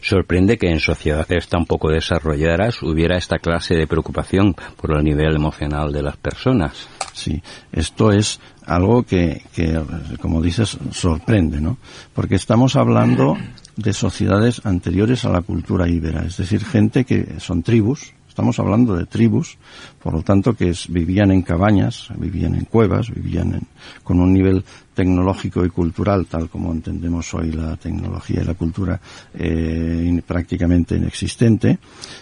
[0.00, 5.36] Sorprende que en sociedades tan poco desarrolladas hubiera esta clase de preocupación por el nivel
[5.36, 6.88] emocional de las personas.
[7.12, 9.80] Sí, esto es algo que, que,
[10.20, 11.78] como dices, sorprende, ¿no?
[12.14, 13.36] Porque estamos hablando
[13.76, 18.94] de sociedades anteriores a la cultura íbera, es decir, gente que son tribus, estamos hablando
[18.94, 19.56] de tribus,
[20.02, 23.66] por lo tanto que vivían en cabañas, vivían en cuevas, vivían en-
[24.04, 29.00] con un nivel tecnológico y cultural, tal como entendemos hoy la tecnología y la cultura,
[29.32, 31.78] eh, prácticamente inexistente,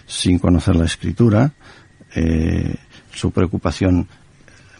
[0.07, 1.51] sin conocer la escritura,
[2.15, 2.73] eh,
[3.13, 4.07] su preocupación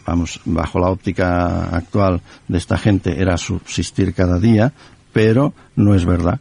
[0.06, 4.72] vamos, bajo la óptica actual de esta gente era subsistir cada día,
[5.12, 6.40] pero no es verdad.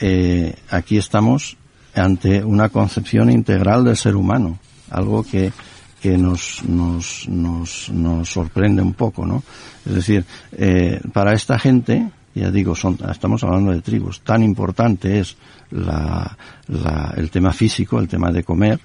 [0.00, 1.56] Eh, aquí estamos
[1.94, 4.58] ante una concepción integral del ser humano,
[4.90, 5.52] algo que,
[6.00, 9.42] que nos, nos, nos, nos sorprende un poco, ¿no?
[9.86, 15.20] Es decir, eh, para esta gente, ya digo, son, estamos hablando de tribus, tan importante
[15.20, 15.36] es
[15.70, 16.36] la,
[16.68, 18.80] la- el tema físico, el tema de comer,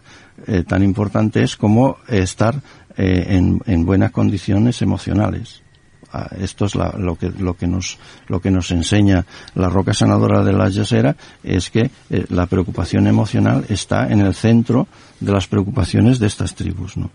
[0.48, 2.56] eh, tan importante es como estar
[2.95, 5.62] eh, en, en buenas condiciones emocionales.
[6.39, 10.43] Esto es la- lo que lo que nos lo que nos enseña la roca sanadora
[10.43, 14.88] de la yesera es que eh, la preocupación emocional está en el centro
[15.19, 17.10] de las preocupaciones de estas tribus, ¿no?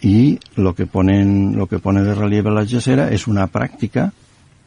[0.00, 4.12] Y lo que ponen lo que pone de relieve la yesera es una práctica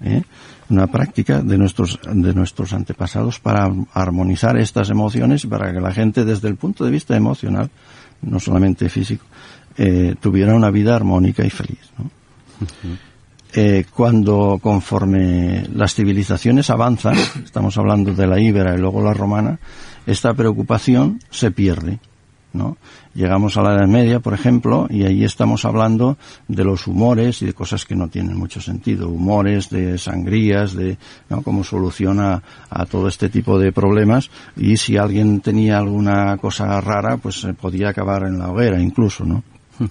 [0.02, 0.22] ¿eh?
[0.70, 6.24] una práctica de nuestros de nuestros antepasados para armonizar estas emociones para que la gente
[6.26, 7.70] desde el punto de vista emocional
[8.22, 9.26] no solamente físico
[9.78, 12.10] eh, tuviera una vida armónica y feliz ¿no?
[13.54, 19.58] Eh, cuando conforme las civilizaciones avanzan estamos hablando de la íbera y luego la romana
[20.06, 22.00] esta preocupación se pierde
[22.54, 22.78] ¿no?
[23.13, 26.17] Llegamos a la Edad Media, por ejemplo, y ahí estamos hablando
[26.48, 29.10] de los humores y de cosas que no tienen mucho sentido.
[29.10, 30.98] Humores, de sangrías, de
[31.30, 31.42] ¿no?
[31.42, 34.30] cómo soluciona a todo este tipo de problemas.
[34.56, 39.24] Y si alguien tenía alguna cosa rara, pues se podía acabar en la hoguera incluso,
[39.26, 39.44] ¿no?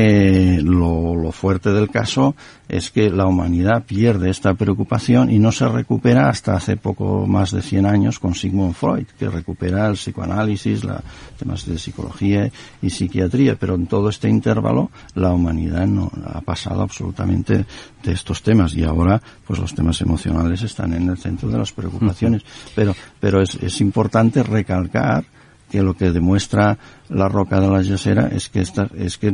[0.00, 2.36] eh, lo, lo, fuerte del caso
[2.68, 7.50] es que la humanidad pierde esta preocupación y no se recupera hasta hace poco más
[7.50, 11.02] de 100 años con Sigmund Freud, que recupera el psicoanálisis, la,
[11.36, 12.48] temas de psicología
[12.80, 17.66] y psiquiatría, pero en todo este intervalo la humanidad no ha pasado absolutamente
[18.04, 18.74] de estos temas.
[18.74, 22.42] Y ahora pues los temas emocionales están en el centro de las preocupaciones.
[22.76, 25.24] Pero, pero es, es importante recalcar
[25.70, 29.32] que lo que demuestra la roca de la yesera es que esta, es que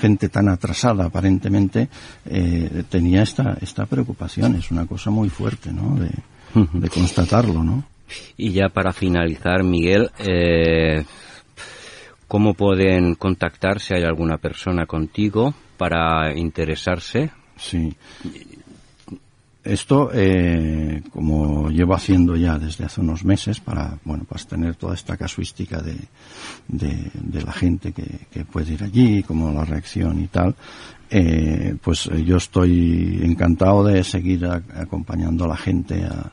[0.00, 1.88] gente tan atrasada aparentemente
[2.26, 4.56] eh, tenía esta esta preocupación.
[4.56, 6.10] Es una cosa muy fuerte no de,
[6.54, 7.84] de constatarlo no
[8.36, 11.04] y ya para finalizar Miguel eh,
[12.26, 17.94] cómo pueden contactar si hay alguna persona contigo para interesarse sí
[19.68, 24.94] esto, eh, como llevo haciendo ya desde hace unos meses para, bueno, pues tener toda
[24.94, 25.96] esta casuística de,
[26.68, 30.54] de, de la gente que, que, puede ir allí, como la reacción y tal,
[31.10, 36.32] eh, pues yo estoy encantado de seguir a, acompañando a la gente a,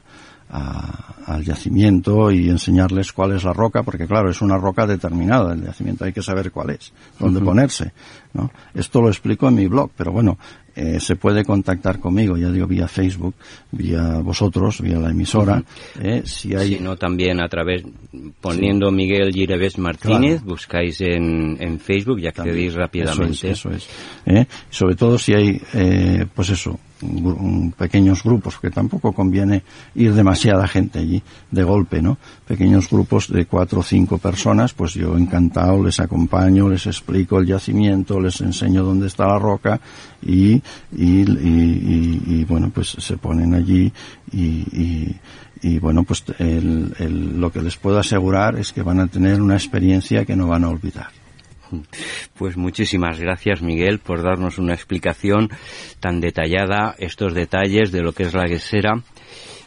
[0.50, 5.54] a, al yacimiento y enseñarles cuál es la roca, porque claro, es una roca determinada,
[5.54, 7.46] el yacimiento hay que saber cuál es, dónde uh -huh.
[7.46, 7.94] ponerse,
[8.34, 8.52] ¿no?
[8.74, 10.38] Esto lo explico en mi blog, pero bueno,
[10.76, 13.36] eh, se puede contactar conmigo, ya digo, vía Facebook,
[13.72, 15.64] vía vosotros, vía la emisora.
[16.02, 16.76] Eh, si hay...
[16.76, 17.84] Sino también a través,
[18.42, 18.96] poniendo sí.
[18.96, 20.46] Miguel Gireves Martínez, claro.
[20.46, 22.76] buscáis en, en, Facebook y accedéis también.
[22.76, 23.50] rápidamente.
[23.50, 23.88] Eso es, eso es.
[24.26, 26.80] Eh, sobre todo si hay, eh, pues eso,
[27.78, 29.64] pequeños grupos, que tampoco conviene
[29.96, 31.22] ir demasiada gente allí
[31.52, 32.18] de golpe, ¿no?
[32.48, 37.48] Pequeños grupos de cuatro o cinco personas, pues yo encantado les acompaño, les explico el
[37.48, 39.80] yacimiento, les enseño dónde está la roca
[40.22, 43.92] y, y, y, y, bueno, pues se ponen allí
[44.32, 45.16] y,
[45.62, 49.42] y bueno, pues el, el, lo que les puedo asegurar es que van a tener
[49.42, 51.25] una experiencia que no van a olvidar.
[52.38, 55.50] Pues muchísimas gracias, Miguel, por darnos una explicación
[56.00, 59.02] tan detallada, estos detalles de lo que es la guesera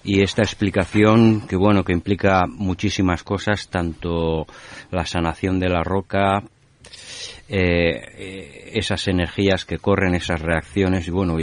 [0.05, 4.47] y esta explicación que bueno, que implica muchísimas cosas, tanto
[4.91, 6.43] la sanación de la roca,
[7.49, 11.37] eh, esas energías que corren, esas reacciones y bueno,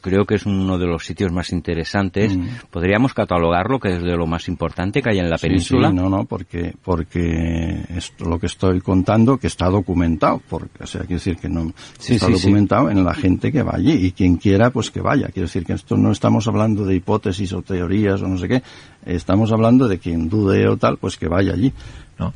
[0.00, 2.36] creo que es uno de los sitios más interesantes.
[2.36, 2.48] Mm.
[2.70, 5.90] ¿Podríamos catalogarlo que es de lo más importante que hay en la sí, península?
[5.90, 10.86] Sí, no, no, porque, porque esto, lo que estoy contando que está documentado, porque, o
[10.86, 14.06] sea, quiero decir que no, sí, está sí, documentado en la gente que va allí
[14.06, 15.28] y quien quiera, pues que vaya.
[15.28, 18.62] Quiero decir que esto no estamos hablando de hipótesis o teorías o no sé qué,
[19.06, 21.72] estamos hablando de quien dude o tal, pues que vaya allí,
[22.18, 22.32] ¿no?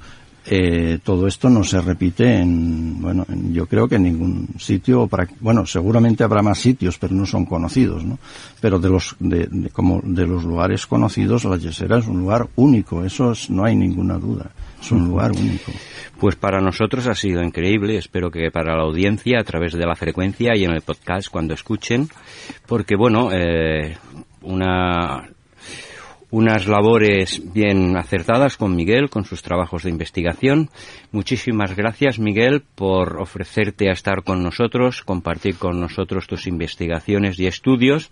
[0.47, 5.09] Eh, todo esto no se repite en, bueno, en, yo creo que en ningún sitio,
[5.41, 8.19] bueno, seguramente habrá más sitios, pero no son conocidos, ¿no?
[8.61, 12.49] Pero de los, de, de como de los lugares conocidos, la Yesera es un lugar
[12.57, 15.73] único, eso es, no hay ninguna duda, es un lugar único.
[16.21, 19.97] Pues para nosotros ha sido increíble, espero que para la audiencia a través de la
[19.97, 22.09] frecuencia y en el podcast cuando escuchen,
[22.67, 23.97] porque bueno, eh,
[24.43, 25.29] una
[26.35, 30.69] unas labores bien acertadas con Miguel, con sus trabajos de investigación.
[31.13, 37.47] Muchísimas gracias, Miguel, por ofrecerte a estar con nosotros, compartir con nosotros tus investigaciones y
[37.47, 38.11] estudios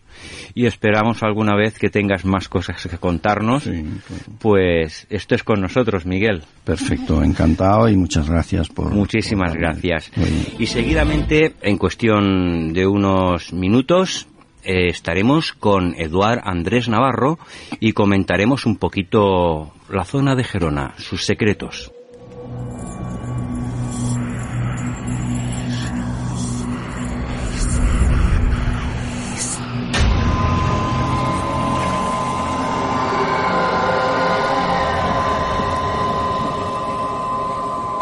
[0.54, 3.64] y esperamos alguna vez que tengas más cosas que contarnos.
[3.64, 4.22] Sí, claro.
[4.38, 6.44] Pues esto es con nosotros, Miguel.
[6.62, 8.92] Perfecto, encantado y muchas gracias por...
[8.92, 9.60] Muchísimas por...
[9.60, 10.12] gracias.
[10.60, 14.28] Y seguidamente, en cuestión de unos minutos,
[14.64, 17.38] eh, estaremos con Eduard Andrés Navarro
[17.80, 21.92] y comentaremos un poquito la zona de Gerona, sus secretos.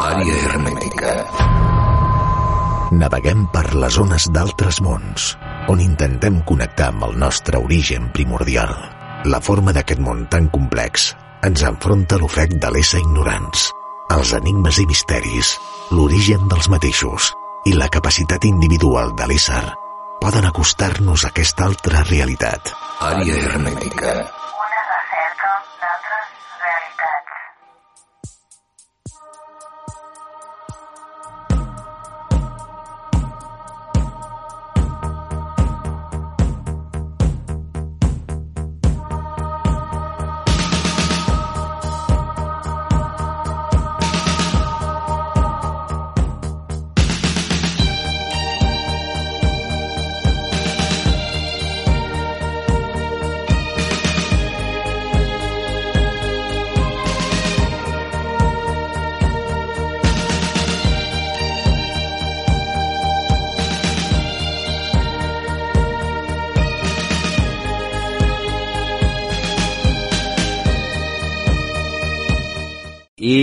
[0.01, 1.11] Àrea hermètica.
[2.91, 5.31] Naveguem per les zones d'altres mons,
[5.69, 8.73] on intentem connectar amb el nostre origen primordial.
[9.29, 11.11] La forma d'aquest món tan complex
[11.45, 13.69] ens enfronta l'ofec de l'ésser ignorants,
[14.15, 15.55] els enigmes i misteris,
[15.91, 17.31] l'origen dels mateixos
[17.69, 19.63] i la capacitat individual de l'ésser
[20.21, 22.73] poden acostar-nos a aquesta altra realitat.
[23.01, 24.40] Àrea hermètica.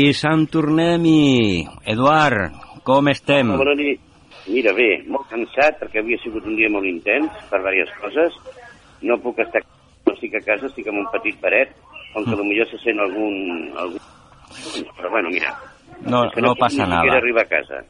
[0.09, 1.67] I Sant tornem-hi.
[1.93, 2.55] Eduard,
[2.87, 3.51] com estem?
[3.61, 4.01] Bona nit.
[4.49, 8.39] Mira, bé, molt cansat perquè havia sigut un dia molt intens per diverses coses.
[9.05, 9.61] No puc estar...
[10.07, 11.75] No estic a casa, estic en un petit paret,
[12.17, 13.69] on que potser se sent algun...
[13.77, 14.01] algun...
[14.97, 15.53] Però bueno, mira.
[16.01, 17.19] No, que no puc pasa ni nada.
[17.19, 17.83] arribar a casa.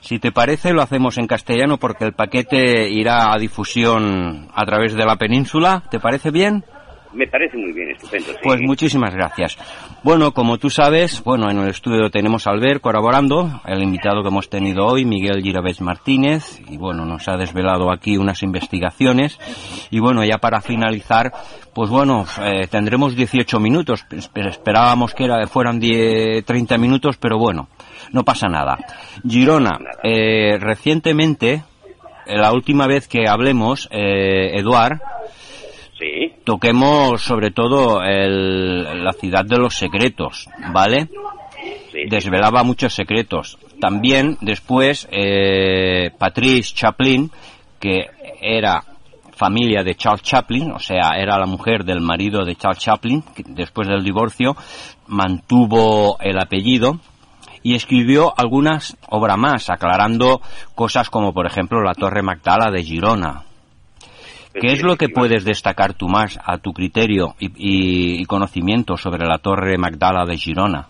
[0.00, 4.94] Si te parece, lo hacemos en castellano porque el paquete irá a difusión a través
[4.94, 5.82] de la península.
[5.90, 6.64] ¿Te parece bien?
[7.12, 8.26] Me parece muy bien, estupendo.
[8.32, 8.38] sí.
[8.42, 9.56] Pues muchísimas gracias.
[10.02, 14.28] Bueno, como tú sabes, bueno, en el estudio tenemos a Albert colaborando, el invitado que
[14.28, 19.38] hemos tenido hoy, Miguel Giravés Martínez, y bueno, nos ha desvelado aquí unas investigaciones.
[19.90, 21.32] Y bueno, ya para finalizar,
[21.74, 27.38] pues bueno, eh, tendremos 18 minutos, Espe- esperábamos que era, fueran 10, 30 minutos, pero
[27.38, 27.68] bueno,
[28.12, 28.76] no pasa nada.
[29.26, 31.62] Girona, eh, recientemente,
[32.26, 35.00] eh, la última vez que hablemos, eh, Eduard,
[35.98, 41.08] Sí, toquemos sobre todo el- la ciudad de los secretos, ¿vale?
[41.90, 42.00] sí.
[42.10, 43.58] Desvelaba muchos secretos.
[43.80, 47.30] También después eh, Patrice Chaplin,
[47.80, 48.06] que
[48.40, 48.82] era
[49.34, 53.42] familia de Charles Chaplin, o sea, era la mujer del marido de Charles Chaplin, que
[53.46, 54.56] después del divorcio
[55.06, 56.98] mantuvo el apellido
[57.62, 60.40] y escribió algunas obras más, aclarando
[60.74, 63.42] cosas como, por ejemplo, la Torre Magdala de Girona,
[64.60, 69.26] ¿Qué es lo que puedes destacar tú más a tu criterio y, y- conocimiento sobre
[69.26, 70.86] la Torre Magdala de Girona?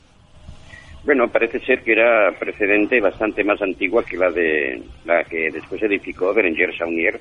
[1.05, 5.81] Bueno, parece ser que era precedente bastante más antigua que la de la que después
[5.83, 7.21] edificó Berenguer Saunier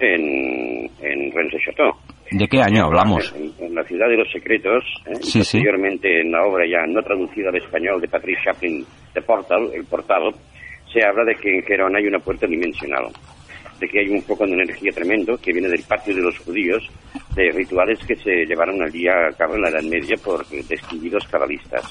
[0.00, 1.92] en, en Rennes-le-Château.
[2.30, 3.34] ¿De qué año hablamos?
[3.36, 5.14] En, en la ciudad de los secretos, ¿eh?
[5.16, 5.58] Sí, sí.
[5.58, 9.84] posteriormente en la obra ya no traducida al español de Patrice Chaplin, The Portal, El
[9.84, 10.34] Portal,
[10.92, 13.04] se habla de que en Gerona hay una puerta dimensional,
[13.78, 16.88] de que hay un foco de energía tremendo que viene del patio de los judíos,
[17.34, 21.84] de rituales que se llevaron allí a cabo en la Edad Media por distinguidos cabalistas.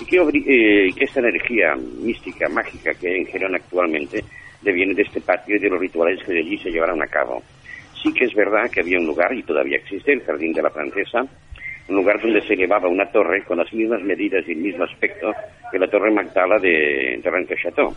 [0.00, 4.24] Y que, eh, que esta energía mística, mágica que hay en Gerona actualmente,
[4.62, 7.42] deviene de este patio y de los rituales que de allí se llevaron a cabo.
[8.02, 10.70] Sí que es verdad que había un lugar, y todavía existe, el Jardín de la
[10.70, 11.26] Francesa,
[11.88, 15.32] un lugar donde se elevaba una torre con las mismas medidas y el mismo aspecto
[15.70, 17.94] que la Torre Magdala de, de Rennes-le-Château.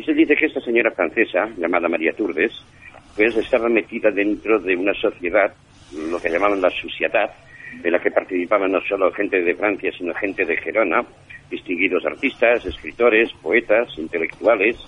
[0.00, 2.52] Y se dice que esta señora francesa, llamada María Turdes,
[3.14, 5.52] pues estaba metida dentro de una sociedad,
[5.92, 7.30] lo que llamaban la sociedad,
[7.84, 11.04] en la que participaban no solo gente de Francia, sino gente de Gerona,
[11.50, 14.78] distinguidos artistas, escritores, poetas, intelectuales,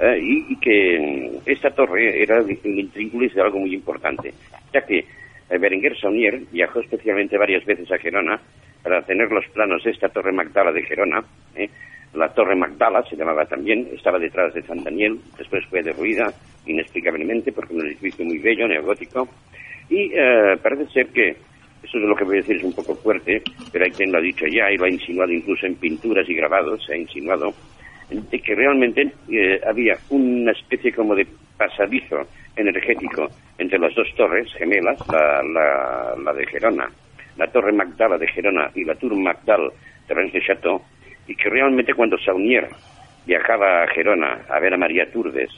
[0.00, 4.34] eh, y, que mm, esta torre era el intríngulis de algo muy importante,
[4.72, 8.40] ya que eh, Berenguer Saunier viajó especialmente varias veces a Gerona
[8.82, 11.22] para tener los planos de esta torre Magdala de Gerona.
[11.54, 11.70] eh.
[12.14, 16.32] La torre Magdala se llamaba también, estaba detrás de San Daniel, después fue derruida
[16.66, 19.28] inexplicablemente porque era un edificio muy bello, neogótico,
[19.88, 21.36] y eh, parece ser que,
[21.82, 23.42] eso de lo que voy a decir es un poco fuerte,
[23.72, 26.34] pero hay quien lo ha dicho ya y lo ha insinuado incluso en pinturas y
[26.34, 27.52] grabados, se ha insinuado,
[28.10, 33.28] de que realmente eh, había una especie como de pasadizo energético
[33.58, 36.88] entre las dos torres gemelas, la, la, la de Gerona,
[37.36, 39.70] la torre Magdala de Gerona y la Tour Magdal
[40.08, 40.80] de Rennes-le-Château,
[41.28, 42.66] y que realmente cuando Saunier
[43.26, 45.50] viajaba a Gerona a ver a María Turdes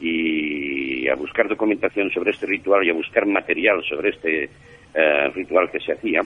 [0.00, 4.50] y a buscar documentación sobre este ritual y a buscar material sobre este
[4.94, 6.20] eh, ritual que se hacía,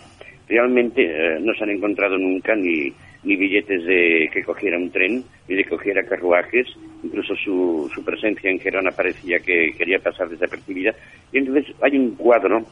[0.49, 2.93] realmente eh, no se han encontrado nunca ni,
[3.25, 6.67] ni billetes de que cogiera un tren, ni de que cogiera carruajes,
[7.05, 10.95] incluso su, su presencia en Gerona parecía que quería pasar desapercibida.
[11.33, 12.65] Y entonces hay un cuadro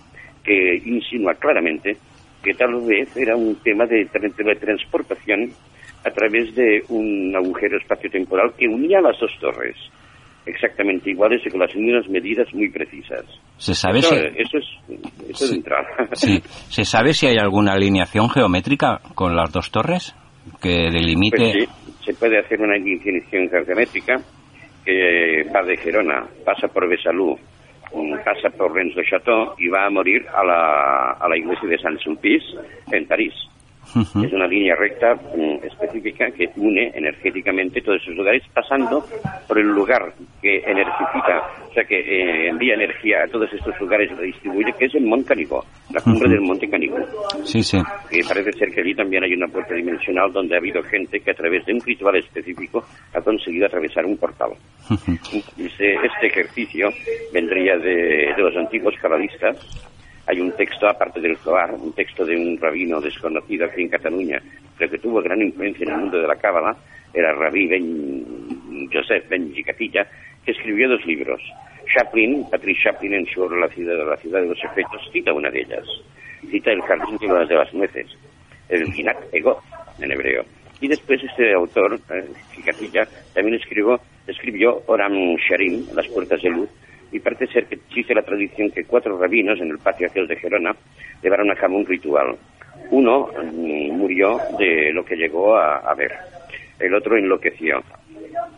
[0.43, 1.97] que insinúa claramente
[2.43, 5.51] que tal vez era un tema de tra- teletransportación
[6.05, 9.77] a través de un agujero espaciotemporal que unía las dos torres,
[10.47, 13.25] exactamente iguales y con las mismas medidas muy precisas.
[13.59, 14.65] ¿Se sabe Eso, si, eso es,
[15.29, 15.63] eso es de
[16.13, 20.15] sí, ¿Se sabe si hay alguna alineación geométrica con las dos torres
[20.63, 21.37] que delimite?
[21.37, 21.69] Pues sí,
[22.05, 24.17] se puede hacer una definición geométrica
[24.85, 27.37] que va de Gerona, pasa por Besalú,
[27.93, 32.47] mm, pasa por Rennes-le-Château y va a morir a la, a la iglesia de Saint-Sulpice
[32.93, 33.35] en París.
[33.95, 34.25] Ujú.
[34.25, 39.05] Es una línea recta mm, específica que une energéticamente todos esos lugares, pasando
[39.47, 40.13] por el lugar
[40.43, 44.73] que energifica, o sea, que eh, envía energía a todos estos lugares y lo distribuye,
[44.79, 46.35] que es el Monte Canigó, la cumbre Ujú.
[46.35, 46.99] del Monte Canigó.
[47.45, 47.79] Sí, sí.
[48.11, 51.31] Y parece ser que allí también hay una puerta dimensional donde ha habido gente que
[51.31, 52.85] a través de un ritual específico
[53.15, 54.51] ha conseguido atravesar un portal.
[55.59, 56.89] Este, este ejercicio
[57.33, 59.57] vendría de, de los antiguos cabalistas.
[60.27, 64.43] Hay un texto, aparte del Zohar, un texto de un rabino desconocido aquí en Cataluña,
[64.77, 66.77] pero que tuvo gran influencia en el mundo de la cábala,
[67.15, 70.07] era Rabí Ben Joseph Ben Gicatilla,
[70.45, 71.41] que escribió dos libros.
[71.95, 75.51] Chaplin, Patrice Chaplin, en su obra la ciudad, la ciudad de los efectos, cita una
[75.51, 75.87] de ellas.
[76.51, 78.07] Cita el jardín de las nueces,
[78.69, 79.63] el Ginat Ego,
[80.01, 80.45] en hebreo.
[80.81, 82.25] Y después este autor, eh,
[83.33, 86.69] también escribió, escribió Oram Sharim, Las Puertas de Luz,
[87.13, 90.37] y parece ser que existe la tradición que cuatro rabinos en el patio aquel de
[90.37, 90.75] Gerona
[91.23, 92.37] llevaron a cabo un ritual.
[92.91, 96.13] Uno mm, murió de lo que llegó a, ver,
[96.79, 97.83] el otro enloqueció.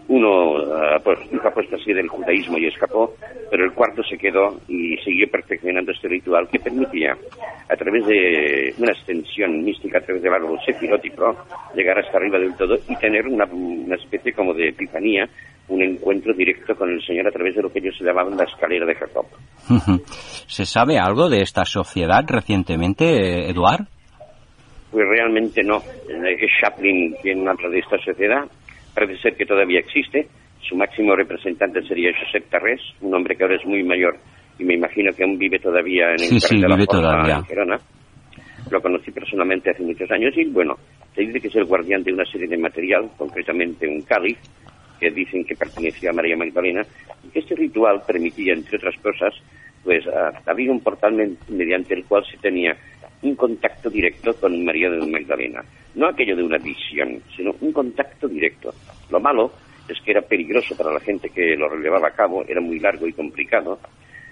[0.09, 3.14] Uno uh, pues, hizo apostasía del judaísmo y escapó,
[3.51, 7.16] pero el cuarto se quedó y siguió perfeccionando este ritual que permitía,
[7.68, 11.36] a través de una extensión mística, a través del árbol sefirótico,
[11.74, 15.28] llegar hasta arriba del todo y tener una, una especie como de epifanía,
[15.68, 18.86] un encuentro directo con el Señor a través de lo que ellos llamaban la escalera
[18.86, 19.26] de Jacob.
[20.46, 23.86] ¿Se sabe algo de esta sociedad recientemente, Eduard?
[24.90, 25.82] Pues realmente no.
[26.60, 28.44] Chaplin tiene una de esta sociedad.
[28.94, 30.26] Parece ser que todavía existe.
[30.66, 34.16] Su máximo representante sería Josep Tarrés, un hombre que ahora es muy mayor
[34.58, 37.36] y me imagino que aún vive todavía en el sí, sí, de la vive todavía.
[37.36, 37.76] en Gerona.
[38.70, 40.76] Lo conocí personalmente hace muchos años y bueno,
[41.14, 44.36] se dice que es el guardián de una serie de material, concretamente un cáliz,
[44.99, 46.84] que dicen que pertenecía a María Magdalena,
[47.24, 49.34] y que este ritual permitía, entre otras cosas,
[49.84, 50.05] pues
[50.44, 52.76] abrir un portal mediante el cual se tenía
[53.22, 55.62] un contacto directo con María de Magdalena.
[55.94, 58.72] No aquello de una visión, sino un contacto directo.
[59.11, 59.53] Lo malo
[59.88, 63.07] es que era peligroso para la gente que lo llevaba a cabo, era muy largo
[63.07, 63.78] y complicado.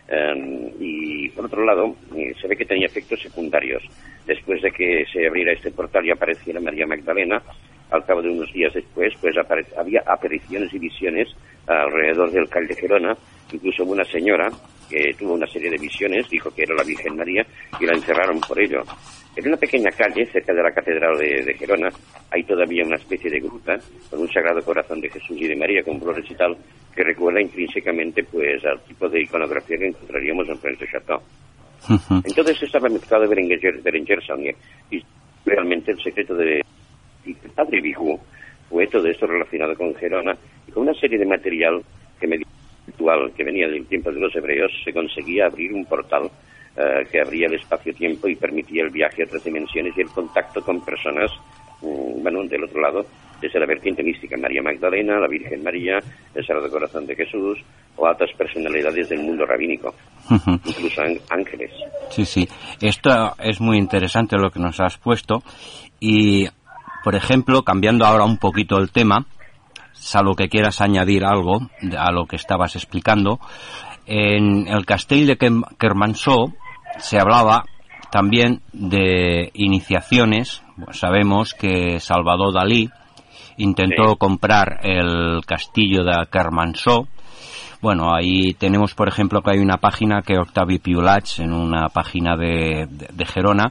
[0.09, 3.83] eh, y por otro lado, eh, se ve que tenía efectos secundarios.
[4.25, 7.43] Después de que se abriera este portal y apareciera María Magdalena,
[7.91, 11.29] al cabo de unos días después, pues apare- había apariciones y visiones
[11.67, 13.15] alrededor del Cal de Gerona.
[13.53, 14.49] Incluso una señora
[14.91, 17.45] que tuvo una serie de visiones, dijo que era la Virgen María
[17.81, 18.83] y la encerraron por ello.
[19.37, 21.89] En una pequeña calle cerca de la Catedral de, de Gerona
[22.31, 23.77] hay todavía una especie de gruta
[24.11, 26.57] con un Sagrado Corazón de Jesús y de María con flores y tal
[26.95, 31.21] que recuerda intrínsecamente pues al tipo de iconografía que encontraríamos en Frente Chateau.
[32.25, 34.57] Entonces estaba mezclado Berenguer, Berenguer Saunier
[34.91, 35.01] y
[35.45, 36.63] realmente el secreto de
[37.31, 38.19] el padre Bijú
[38.69, 40.37] fue todo esto relacionado con Gerona
[40.69, 41.83] y con una serie de material
[42.21, 42.27] que
[42.87, 46.31] ritual que venía del tiempo de los hebreos se conseguía abrir un portal
[46.77, 50.61] eh, que abría el espacio-tiempo y permitía el viaje a otras dimensiones y el contacto
[50.63, 51.31] con personas,
[51.83, 53.07] mm, bueno, del otro lado,
[53.41, 55.99] desde la vertiente mística, María Magdalena, la Virgen María,
[56.35, 57.59] el Sagrado Corazón de Jesús
[57.97, 59.95] o altas personalidades del mundo rabínico,
[60.31, 61.71] incluso án- ángeles.
[62.11, 62.47] Sí, sí.
[62.81, 65.43] Esto es muy interesante lo que nos has puesto.
[65.99, 66.47] Y,
[67.07, 69.27] por ejemplo, cambiando ahora un poquito el tema,
[69.93, 71.61] salvo que quieras añadir algo
[71.97, 73.39] a lo que estabas explicando,
[74.07, 75.39] en el Castell de
[75.79, 76.47] Kermanshó
[76.99, 77.65] se hablaba
[78.11, 80.65] también de iniciaciones.
[80.91, 82.91] Sabemos que Salvador Dalí
[83.57, 87.07] intentó comprar el castillo de Kermanshó
[87.87, 92.37] bueno, ahí tenemos, por ejemplo, que hay una página que Octavi Piulach, en una página
[92.37, 93.71] de, de- de Gerona,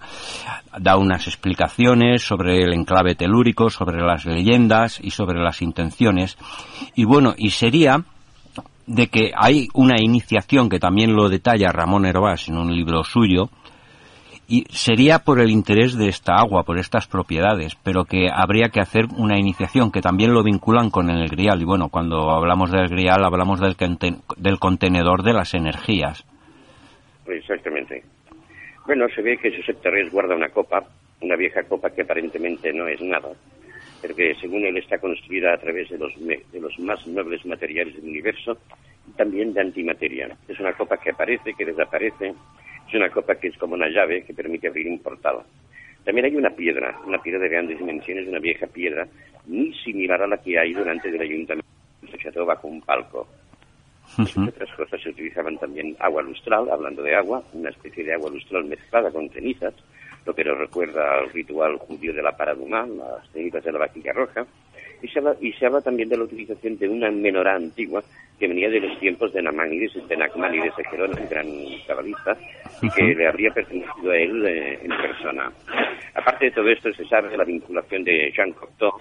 [0.79, 6.37] da unas explicaciones sobre el enclave telúrico, sobre las leyendas y sobre las intenciones.
[6.95, 8.05] Y bueno, y sería
[8.87, 13.49] de que hay una iniciación que también lo detalla Ramón Hervás en un libro suyo,
[14.47, 18.79] y sería por el interés de esta agua, por estas propiedades, pero que habría que
[18.79, 21.61] hacer una iniciación que también lo vinculan con el grial.
[21.61, 23.75] Y bueno, cuando hablamos del grial hablamos del,
[24.37, 26.25] del contenedor de las energías.
[27.27, 28.03] Exactamente.
[28.85, 30.83] Bueno, se ve que Josep Terrés guarda una copa,
[31.21, 33.29] una vieja copa que aparentemente no es nada,
[34.01, 37.95] pero que según él está construida a través de los, de los más nobles materiales
[37.95, 38.57] del universo
[39.07, 40.37] y también de antimateria.
[40.47, 42.35] Es una copa que aparece, que desaparece, es
[42.97, 45.37] una copa que es como una llave que permite abrir un portal.
[46.03, 49.07] También hay una piedra, una piedra de grandes dimensiones, una vieja piedra,
[49.47, 51.67] muy similar a la que hay durante el ayuntamiento
[52.01, 53.27] de Chateau bajo un palco.
[54.17, 58.29] Entre otras cosas se utilizaban también agua lustral, hablando de agua, una especie de agua
[58.29, 59.73] lustral mezclada con cenizas,
[60.25, 64.13] lo que nos recuerda al ritual judío de la paradumá, las cenizas de la vaquilla
[64.13, 64.45] roja,
[65.01, 68.03] y se, habla, y se habla también de la utilización de una menorá antigua
[68.39, 71.47] que venía de los tiempos de Namanides, de Nachmanides de Gerona, un gran
[71.87, 72.37] cabalista,
[72.81, 75.51] y que le habría pertenecido a él eh, en persona.
[76.13, 78.91] Aparte de todo esto, se sabe de la vinculación de Jean Cocteau,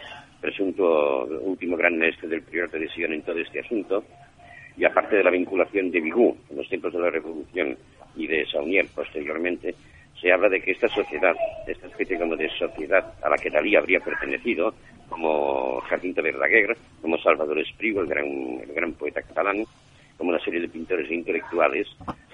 [0.41, 4.05] presunto último gran maestro del prior de Sion en todo este asunto,
[4.77, 7.77] y aparte de la vinculación de Bigou en los tiempos de la Revolución
[8.17, 9.75] y de Saunier posteriormente,
[10.21, 11.35] se habla de que esta sociedad,
[11.67, 14.75] esta especie como de sociedad a la que Dalí habría pertenecido,
[15.15, 19.65] como Jacinto Verdaguer, como Salvador Espriu, el gran, el gran poeta catalán,
[20.19, 21.87] como una serie de pintores e intelectuales,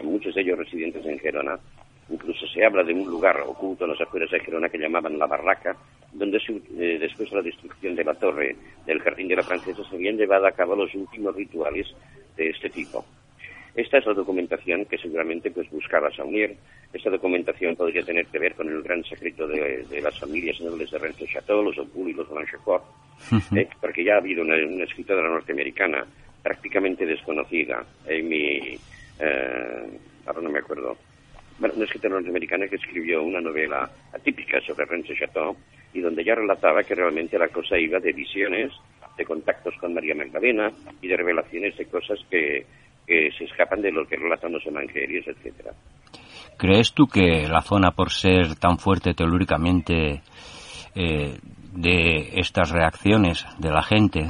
[0.02, 1.58] muchos de ellos residentes en Gerona.
[2.08, 5.26] Incluso se habla de un lugar oculto en las afueras de Gerona que llamaban La
[5.26, 5.76] Barraca,
[6.12, 8.56] donde se- eh, después de la destrucción de la torre
[8.86, 11.86] del Jardín de la Francesa se habían llevado a cabo los últimos rituales
[12.36, 13.04] de este tipo.
[13.74, 16.56] Esta es la documentación que seguramente pues buscaba Saunier.
[16.92, 20.98] Esta documentación podría tener que ver con el gran secreto de, las familias nobles de
[20.98, 22.84] Rennes Chateau, los Opul y los Blanchefort,
[23.56, 23.68] ¿eh?
[23.80, 26.04] porque ya ha habido una, escritora norteamericana
[26.42, 27.84] prácticamente desconocida
[28.22, 28.78] mi...
[29.20, 30.96] Eh, ahora no me acuerdo.
[31.58, 35.56] Bueno, una escritora norteamericana que escribió una novela atípica sobre Rennes Chateau
[35.92, 38.72] y donde ya relataba que realmente la cosa iba de visiones,
[39.16, 42.64] de contactos con María Magdalena y de revelaciones de cosas que,
[43.10, 45.72] que se escapan de lo que relatan los evangelios, etcétera.
[46.56, 50.22] ¿Crees tú que la zona, por ser tan fuerte telúricamente
[50.94, 51.34] eh,
[51.74, 54.20] de estas reacciones de la gente?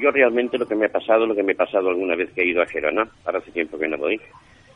[0.00, 2.42] Yo realmente lo que me ha pasado, lo que me ha pasado alguna vez que
[2.42, 4.20] he ido a Gerona, ahora hace tiempo que no voy,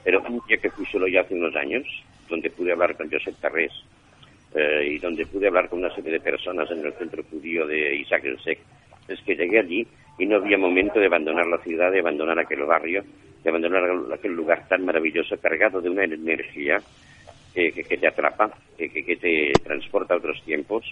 [0.03, 1.84] pero un día que fui solo ya hace unos años,
[2.28, 3.72] donde pude hablar con Josep Tarrés
[4.57, 7.95] eh, y donde pude hablar con una serie de personas en el centro judío de
[7.95, 8.59] Isaac el Sec,
[9.09, 9.86] es que llegué allí
[10.18, 13.04] y no había momento de abandonar la ciudad, de abandonar aquel barrio,
[13.42, 16.80] de abandonar aquel lugar tan maravilloso, cargado de una energía
[17.54, 20.84] que, te atrapa, que, te transporta a otros tiempos.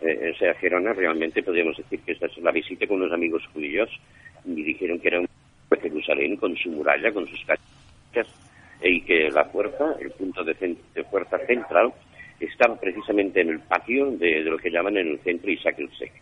[0.00, 3.42] Eh, o sea, Gerona realmente podríamos decir que esta es la visita con unos amigos
[3.52, 3.90] judíos
[4.44, 5.28] y dijeron que era un
[5.80, 8.32] Jerusalén con su muralla, con sus calles,
[8.82, 10.54] y que la fuerza, el punto de,
[11.10, 11.92] fuerza central,
[12.38, 16.12] estaba precisamente en el patio de, lo que llaman en el centro Isaac el Sec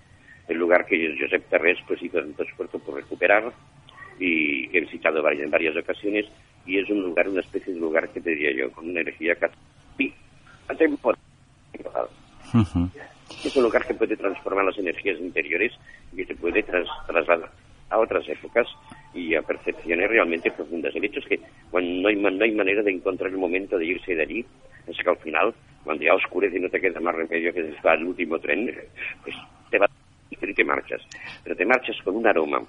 [0.50, 3.52] el lugar que Josep Terrés pues, hizo tanto esfuerzo por recuperar
[4.18, 6.26] y que he visitado en varias ocasiones
[6.66, 9.34] y es un lugar, una especie de lugar que te diría yo, con una energía
[9.36, 10.12] casi
[10.68, 11.18] atemporal.
[13.44, 15.72] Es un lugar que puede transformar las energías interiores
[16.12, 17.50] y que se puede trasladar
[17.88, 18.66] a otras épocas
[19.14, 20.94] y a percepciones realmente profundas.
[20.94, 21.40] El hecho es que
[21.70, 24.44] cuando no hay, no hay manera de encontrar el momento de irse de allí,
[24.86, 27.98] es que al final, cuando ya oscurece y no te queda más remedio que estar
[27.98, 28.72] el último tren,
[29.24, 29.36] pues
[29.70, 29.88] te va
[30.30, 31.02] y te marchas.
[31.42, 32.62] Pero te marchas con un aroma,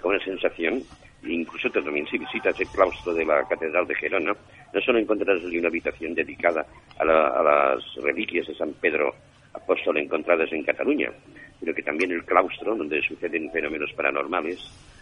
[0.00, 0.82] con una sensación,
[1.24, 4.32] incluso también si visitas el claustro de la Catedral de Gerona,
[4.72, 6.64] no solo encontrarás una habitación dedicada
[6.98, 9.14] a, las reliquias de San Pedro
[9.54, 11.10] apóstol encontradas en Cataluña,
[11.58, 14.58] sino que también el claustro, donde suceden fenómenos paranormales,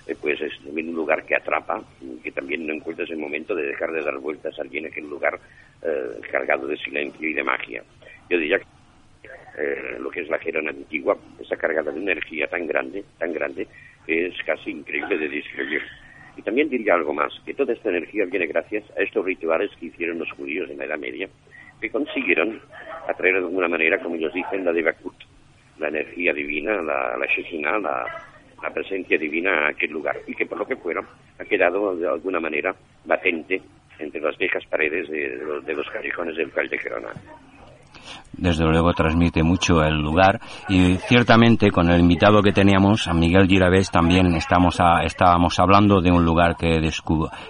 [0.06, 1.82] eh, pues es también un lugar que atrapa,
[2.22, 5.38] que también no encuentras el momento de dejar de dar vueltas allí en aquel lugar
[5.82, 7.82] eh, cargado de silencio y de magia.
[8.30, 8.75] Yo diría que
[9.58, 13.66] eh, lo que es la Gerona antigua, está cargada de energía tan grande, tan grande,
[14.04, 15.82] que es casi increíble de describir.
[16.36, 19.86] Y también diría algo más, que toda esta energía viene gracias a estos rituales que
[19.86, 21.28] hicieron los judíos en la Edad Media,
[21.80, 22.60] que consiguieron
[23.08, 25.16] atraer de alguna manera, como ellos dicen, la Devakut,
[25.78, 27.80] la energía divina, la, la
[28.62, 31.02] la, presencia divina a aquel lugar, y que por lo que fuera
[31.38, 32.74] ha quedado de alguna manera
[33.06, 33.62] latente
[33.98, 37.12] entre las viejas paredes de, de los callejones del Cal de Gerona
[38.32, 43.48] desde luego transmite mucho el lugar y ciertamente con el invitado que teníamos, a Miguel
[43.48, 46.78] Girabés, también estamos estábamos hablando de un lugar que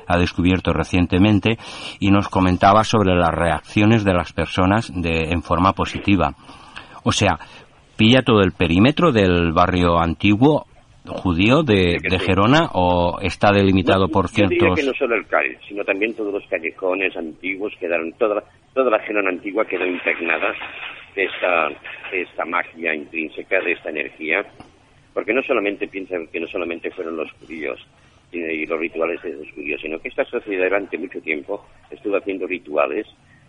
[0.07, 1.59] ha descubierto recientemente
[1.99, 6.35] y nos comentaba sobre las reacciones de las personas de, en forma positiva.
[7.03, 7.39] O sea,
[7.97, 10.67] pilla todo el perímetro del barrio antiguo
[11.07, 14.59] judío de, Gerona o está delimitado por ciertos...
[14.59, 18.43] Yo diría que no solo el CAL, sino también todos los callejones antiguos quedaron, toda,
[18.77, 20.55] toda la Gerona antigua quedó impregnada
[21.15, 21.71] de esta,
[22.13, 24.45] de esta magia intrínseca, de esta energía,
[25.15, 27.81] porque no solamente piensan que no solamente fueron los judíos
[28.31, 32.47] y los rituales de los judíos, sino que esta sociedad durante mucho tiempo estuvo haciendo
[32.47, 33.07] rituales,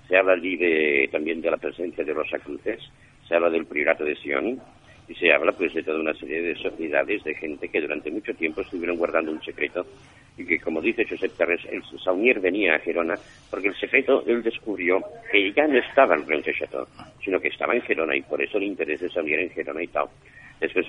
[0.08, 2.80] se habla allí de, también de la presencia de los Cruces,
[3.28, 4.62] se habla del priorato de Sion,
[5.10, 8.34] y se habla pues de toda una serie de sociedades de gente que durante mucho
[8.34, 9.86] tiempo estuvieron guardando un secreto
[10.38, 13.16] y que como dice Josep Terres, el Saunier venía a Gerona
[13.50, 16.86] porque el secreto él descubrió que ya no estaba en Rennes Chateau,
[17.24, 19.88] sino que estaba en Gerona y por eso el interés de Saunier en Gerona y
[19.88, 20.08] tal.
[20.60, 20.88] Después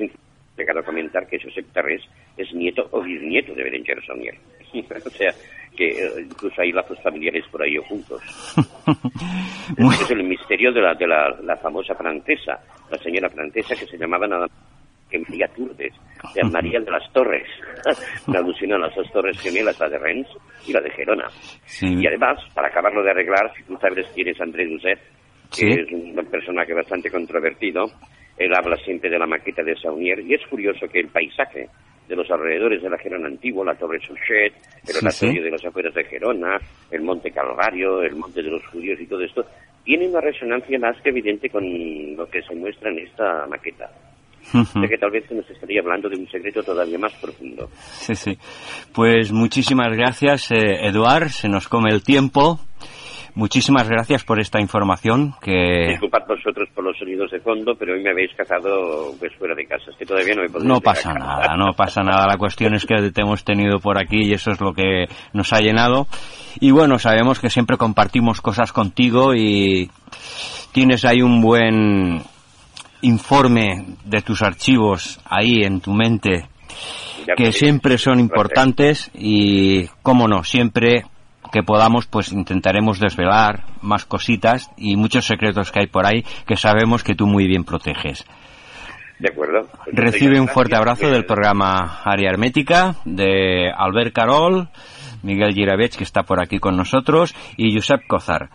[0.59, 2.03] llegado a comentar que Josep Terres
[2.37, 4.35] es nieto o bisnieto de Berenguer Saunier.
[5.07, 5.33] o sea,
[5.77, 8.21] que eh, incluso hay lazos familiares por ahí ocultos.
[10.03, 12.59] es el misterio de la, de la, famosa francesa,
[12.91, 14.47] la señora francesa que se llamaba nada
[15.11, 15.93] que María Turdes,
[16.35, 17.47] de María de las Torres,
[18.27, 20.29] una alusión a las dos torres gemelas, la de Rennes
[20.67, 21.29] y la de Gerona.
[21.81, 24.99] Y además, para acabarlo de arreglar, si tú sabes quién es André Doucet,
[25.55, 27.87] que es un personaje bastante controvertido,
[28.37, 31.69] él habla siempre de la maqueta de Saunier, y es curioso que el paisaje
[32.09, 34.55] de los alrededores de la Gerona antigua, la Torre Suchet,
[34.87, 36.59] el oratorio de las afueras de Gerona,
[36.91, 39.45] el Monte Calvario, el Monte de los Judíos y todo esto,
[39.85, 41.65] tiene una resonancia más que evidente con
[42.17, 43.91] lo que se muestra en esta maqueta.
[44.53, 47.69] De que tal vez se nos estaría hablando de un secreto todavía más profundo.
[47.77, 48.39] Sí, sí.
[48.95, 51.29] Pues muchísimas gracias, eh, Eduard.
[51.29, 52.61] Se nos come el tiempo.
[53.39, 55.91] Muchísimas gracias por esta información que...
[55.91, 59.65] Disculpad vosotros por los sonidos de fondo, pero hoy me habéis cazado pues fuera de
[59.65, 59.93] casa.
[59.93, 62.27] Es que todavía no me No pasa nada, no pasa nada.
[62.27, 65.53] La cuestión es que te hemos tenido por aquí y eso es lo que nos
[65.53, 66.09] ha llenado.
[66.59, 69.89] Y bueno, sabemos que siempre compartimos cosas contigo y
[70.73, 72.23] tienes ahí un buen
[73.03, 76.49] informe de tus archivos ahí en tu mente
[77.27, 81.05] Ya que siempre son importantes y, cómo no, siempre
[81.53, 86.57] que podamos, pues intentaremos desvelar más cositas y muchos secretos que hay por ahí que
[86.57, 88.25] sabemos que tú muy bien proteges.
[89.19, 89.69] De acuerdo.
[89.85, 94.69] Pues Recibe un fuerte abrazo del programa Área Hermética, de Albert Carol,
[95.23, 98.49] Miguel Giravets, que està por aquí con nosotros, i Josep Cozar.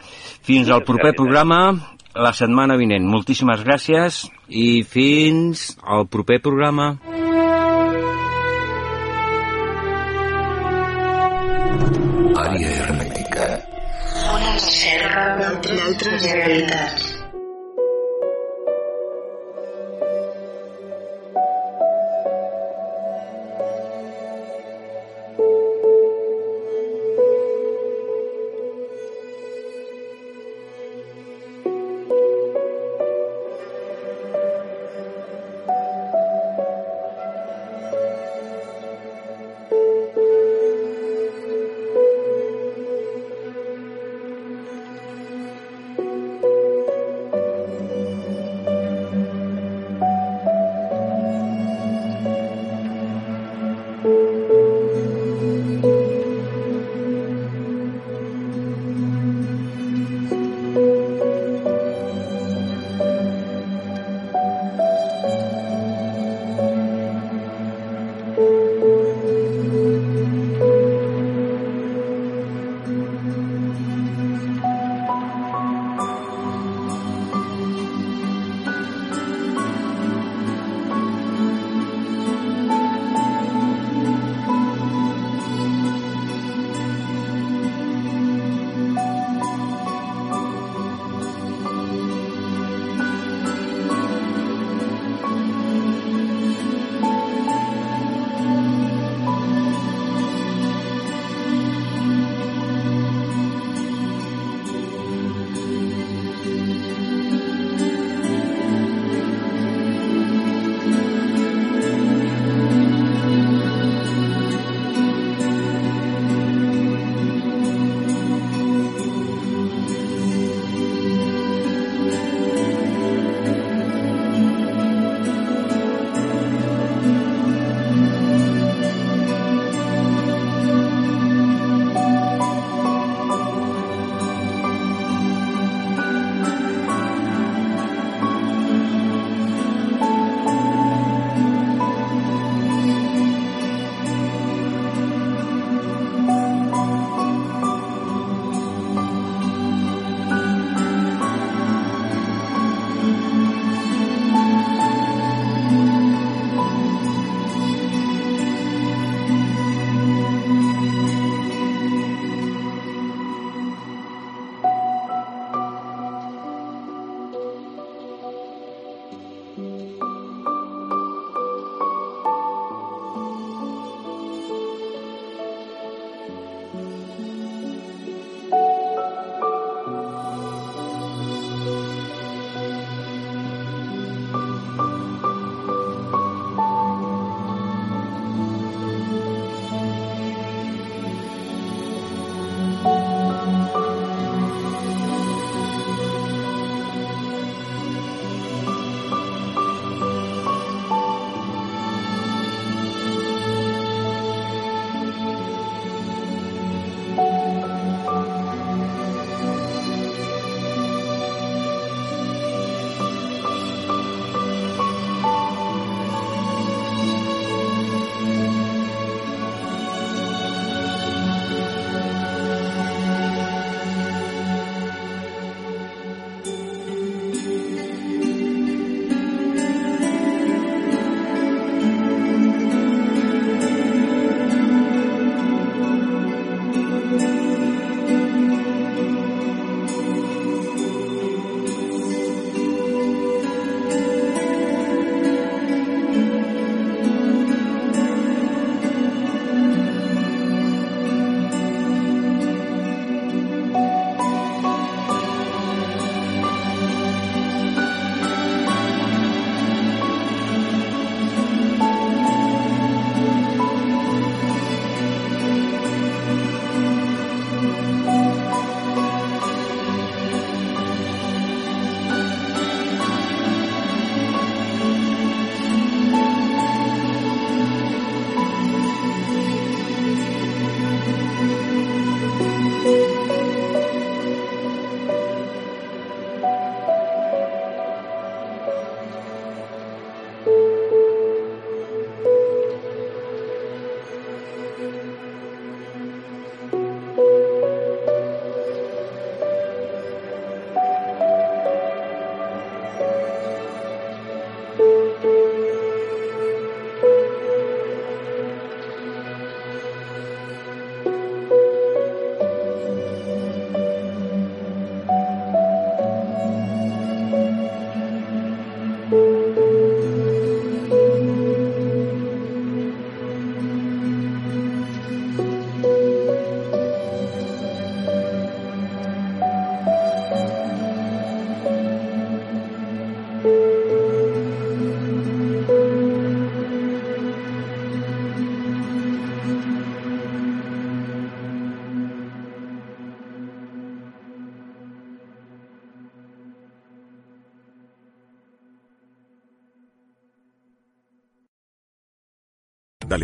[0.47, 1.19] Fins al proper gràcies.
[1.19, 1.59] programa,
[2.15, 3.05] la setmana vinent.
[3.09, 6.93] Moltíssimes gràcies i fins al proper programa.
[12.43, 13.49] Àrea hermètica.
[14.35, 17.22] Una reserva d'altres realitats.